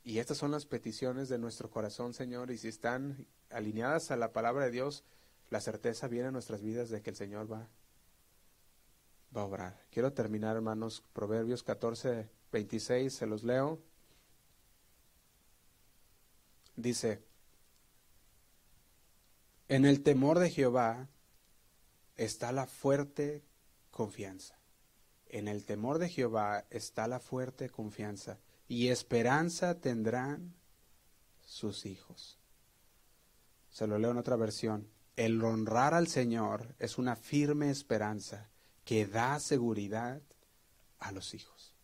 [0.04, 2.52] Y estas son las peticiones de nuestro corazón, Señor.
[2.52, 5.04] Y si están alineadas a la palabra de Dios,
[5.50, 7.68] la certeza viene a nuestras vidas de que el Señor va,
[9.36, 9.84] va a obrar.
[9.90, 13.82] Quiero terminar, hermanos, Proverbios 14, 26, se los leo.
[16.76, 17.24] Dice,
[19.66, 21.08] en el temor de Jehová
[22.18, 23.42] está la fuerte
[23.90, 24.58] confianza.
[25.26, 30.54] En el temor de Jehová está la fuerte confianza, y esperanza tendrán
[31.40, 32.38] sus hijos.
[33.70, 34.90] Se lo leo en otra versión.
[35.16, 38.50] El honrar al Señor es una firme esperanza
[38.84, 40.20] que da seguridad
[40.98, 41.74] a los hijos.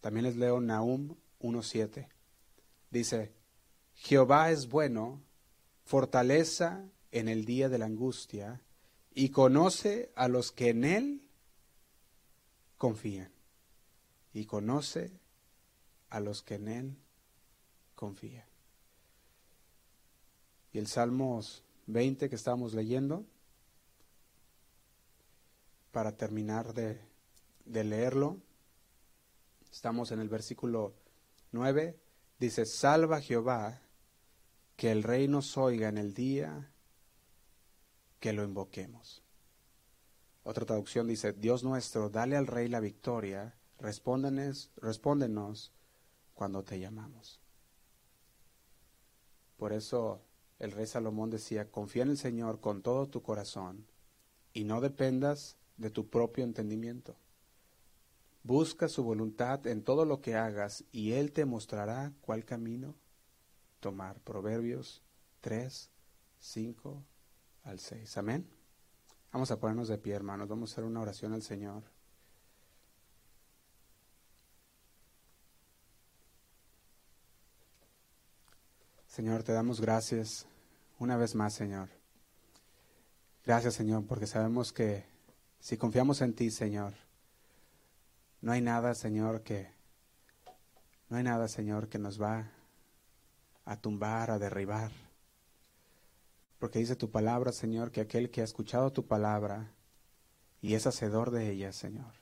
[0.00, 2.08] También les leo Nahum 1.7.
[2.90, 3.32] Dice,
[3.94, 5.22] Jehová es bueno,
[5.84, 8.62] fortaleza en el día de la angustia,
[9.14, 11.22] y conoce a los que en él
[12.78, 13.30] confían.
[14.32, 15.12] Y conoce
[16.08, 16.96] a los que en él
[17.94, 18.44] confían.
[20.72, 23.26] Y el Salmos 20 que estamos leyendo,
[25.90, 26.98] para terminar de,
[27.66, 28.38] de leerlo,
[29.70, 30.94] estamos en el versículo
[31.50, 32.00] 9,
[32.38, 33.82] dice, salva Jehová,
[34.76, 36.71] que el rey nos oiga en el día
[38.22, 39.20] que lo invoquemos.
[40.44, 45.72] Otra traducción dice, Dios nuestro, dale al rey la victoria, respóndenos, respóndenos
[46.32, 47.40] cuando te llamamos.
[49.56, 50.22] Por eso
[50.60, 53.88] el rey Salomón decía, confía en el Señor con todo tu corazón
[54.52, 57.16] y no dependas de tu propio entendimiento.
[58.44, 62.94] Busca su voluntad en todo lo que hagas y Él te mostrará cuál camino
[63.80, 64.20] tomar.
[64.20, 65.02] Proverbios
[65.40, 65.90] 3,
[66.38, 67.02] 5
[67.64, 68.16] al 6.
[68.18, 68.48] Amén.
[69.32, 70.48] Vamos a ponernos de pie, hermanos.
[70.48, 71.82] Vamos a hacer una oración al Señor.
[79.06, 80.46] Señor, te damos gracias
[80.98, 81.88] una vez más, Señor.
[83.44, 85.04] Gracias, Señor, porque sabemos que
[85.60, 86.94] si confiamos en ti, Señor,
[88.40, 89.70] no hay nada, Señor, que
[91.08, 92.50] no hay nada, Señor, que nos va
[93.64, 94.90] a tumbar, a derribar.
[96.62, 99.72] Porque dice tu palabra, Señor, que aquel que ha escuchado tu palabra
[100.60, 102.14] y es hacedor de ella, Señor,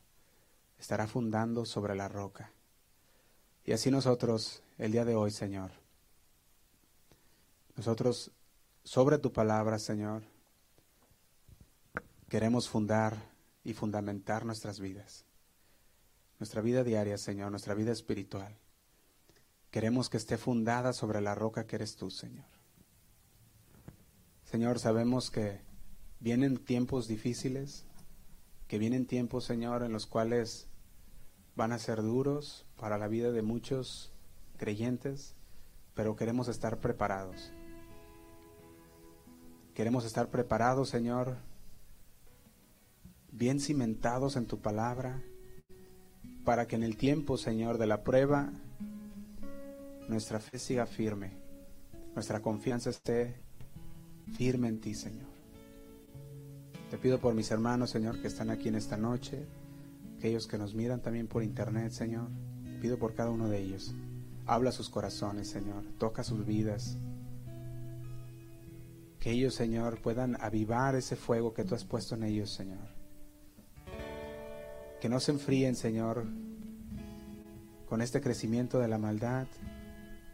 [0.79, 2.51] estará fundando sobre la roca.
[3.67, 5.73] Y así nosotros, el día de hoy, Señor,
[7.77, 8.31] nosotros
[8.83, 10.23] sobre tu palabra, Señor,
[12.31, 13.19] queremos fundar
[13.63, 15.27] y fundamentar nuestras vidas.
[16.39, 18.57] Nuestra vida diaria, Señor, nuestra vida espiritual.
[19.71, 22.60] Queremos que esté fundada sobre la roca que eres tú, Señor.
[24.51, 25.61] Señor, sabemos que
[26.19, 27.85] vienen tiempos difíciles,
[28.67, 30.67] que vienen tiempos, Señor, en los cuales
[31.55, 34.13] van a ser duros para la vida de muchos
[34.57, 35.37] creyentes,
[35.95, 37.53] pero queremos estar preparados.
[39.73, 41.37] Queremos estar preparados, Señor,
[43.31, 45.23] bien cimentados en tu palabra,
[46.45, 48.51] para que en el tiempo, Señor, de la prueba,
[50.09, 51.35] nuestra fe siga firme,
[52.17, 53.49] nuestra confianza esté
[54.37, 55.29] firme en ti, Señor.
[56.91, 59.47] Te pido por mis hermanos, Señor, que están aquí en esta noche,
[60.19, 62.29] aquellos que nos miran también por internet, Señor.
[62.65, 63.95] Te pido por cada uno de ellos.
[64.47, 65.85] Habla sus corazones, Señor.
[65.99, 66.99] Toca sus vidas.
[69.21, 72.89] Que ellos, Señor, puedan avivar ese fuego que tú has puesto en ellos, Señor.
[75.01, 76.25] Que no se enfríen, Señor,
[77.87, 79.47] con este crecimiento de la maldad.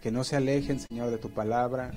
[0.00, 1.92] Que no se alejen, Señor, de tu palabra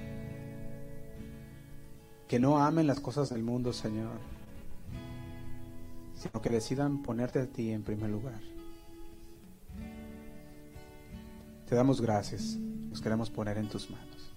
[2.30, 4.20] que no amen las cosas del mundo, Señor,
[6.14, 8.40] sino que decidan ponerte a ti en primer lugar.
[11.68, 14.32] Te damos gracias, nos queremos poner en tus manos.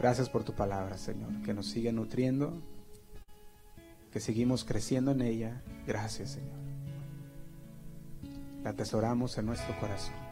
[0.00, 2.60] Gracias por tu palabra, Señor, que nos sigue nutriendo,
[4.10, 5.62] que seguimos creciendo en ella.
[5.86, 6.58] Gracias, Señor.
[8.64, 10.31] La atesoramos en nuestro corazón.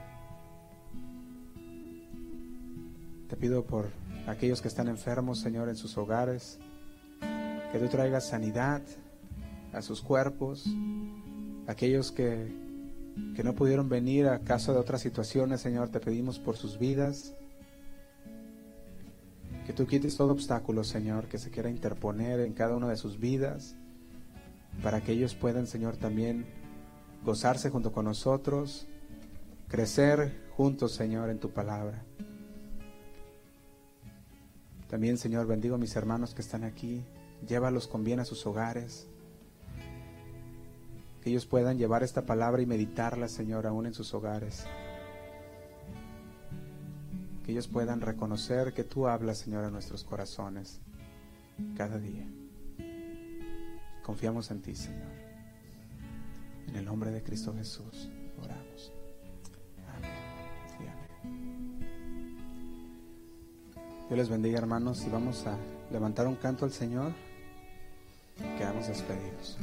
[3.30, 3.90] Te pido por
[4.26, 6.58] aquellos que están enfermos, Señor, en sus hogares,
[7.70, 8.82] que tú traigas sanidad
[9.72, 10.66] a sus cuerpos,
[11.68, 12.52] aquellos que,
[13.36, 17.36] que no pudieron venir a causa de otras situaciones, Señor, te pedimos por sus vidas,
[19.64, 23.20] que tú quites todo obstáculo, Señor, que se quiera interponer en cada una de sus
[23.20, 23.76] vidas,
[24.82, 26.46] para que ellos puedan, Señor, también
[27.24, 28.88] gozarse junto con nosotros,
[29.68, 32.02] crecer juntos, Señor, en tu palabra.
[34.90, 37.04] También, Señor, bendigo a mis hermanos que están aquí.
[37.46, 39.06] Llévalos con bien a sus hogares.
[41.22, 44.66] Que ellos puedan llevar esta palabra y meditarla, Señor, aún en sus hogares.
[47.44, 50.80] Que ellos puedan reconocer que tú hablas, Señor, a nuestros corazones
[51.76, 52.26] cada día.
[54.02, 55.12] Confiamos en ti, Señor.
[56.66, 58.10] En el nombre de Cristo Jesús
[58.42, 58.92] oramos.
[64.10, 65.56] Dios les bendiga hermanos y vamos a
[65.92, 67.12] levantar un canto al Señor
[68.58, 69.56] quedamos despedidos.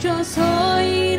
[0.00, 1.09] just saw.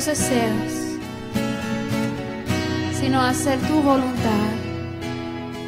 [0.00, 0.98] tus deseos,
[2.98, 4.50] sino hacer tu voluntad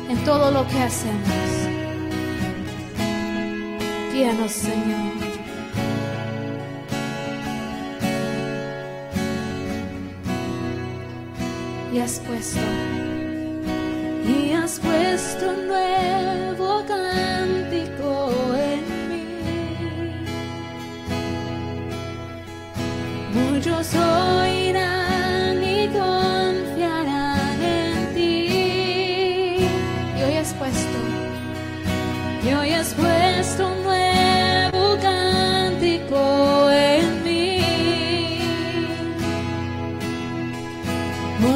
[0.08, 1.38] en todo lo que hacemos.
[4.10, 5.12] Guíanos, Señor.
[11.92, 12.60] Y has puesto,
[14.26, 15.52] y has puesto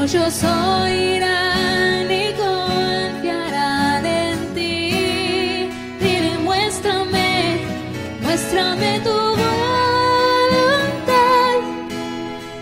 [0.07, 5.69] tuyo soy, irán y confiarán en ti.
[6.01, 7.59] Dile, muéstrame,
[8.23, 9.11] muéstrame tu
[9.43, 10.77] voluntad.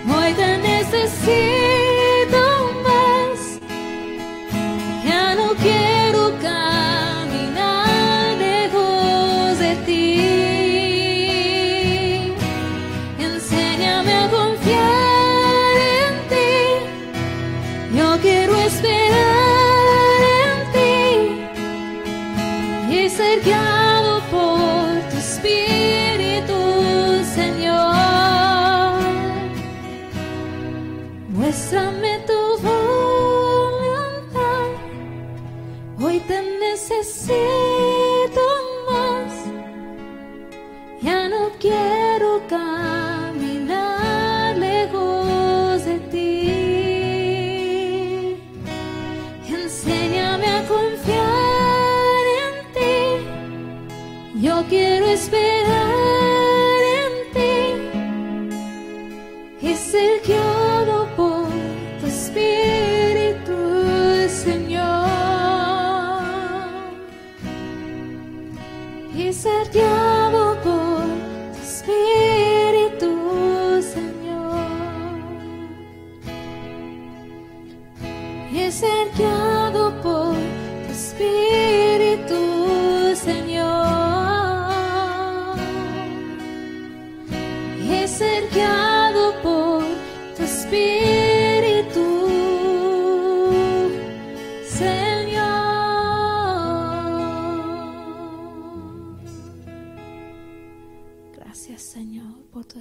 [0.09, 1.74] Hoy te necesito.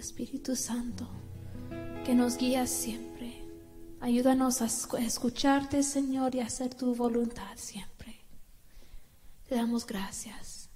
[0.03, 1.07] Espíritu Santo,
[2.05, 3.41] que nos guía siempre.
[4.01, 8.19] Ayúdanos a escu- escucharte, Señor, y a hacer tu voluntad siempre.
[9.47, 10.69] Te damos gracias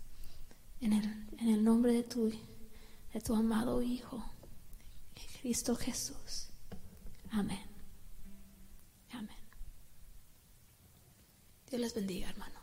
[0.79, 4.23] en el, nombre de tu, de tu amado Hijo,
[5.41, 6.47] Cristo Jesús.
[7.31, 7.65] Amén.
[9.11, 9.35] Amén.
[11.69, 12.56] Dios les bendiga, hermanos.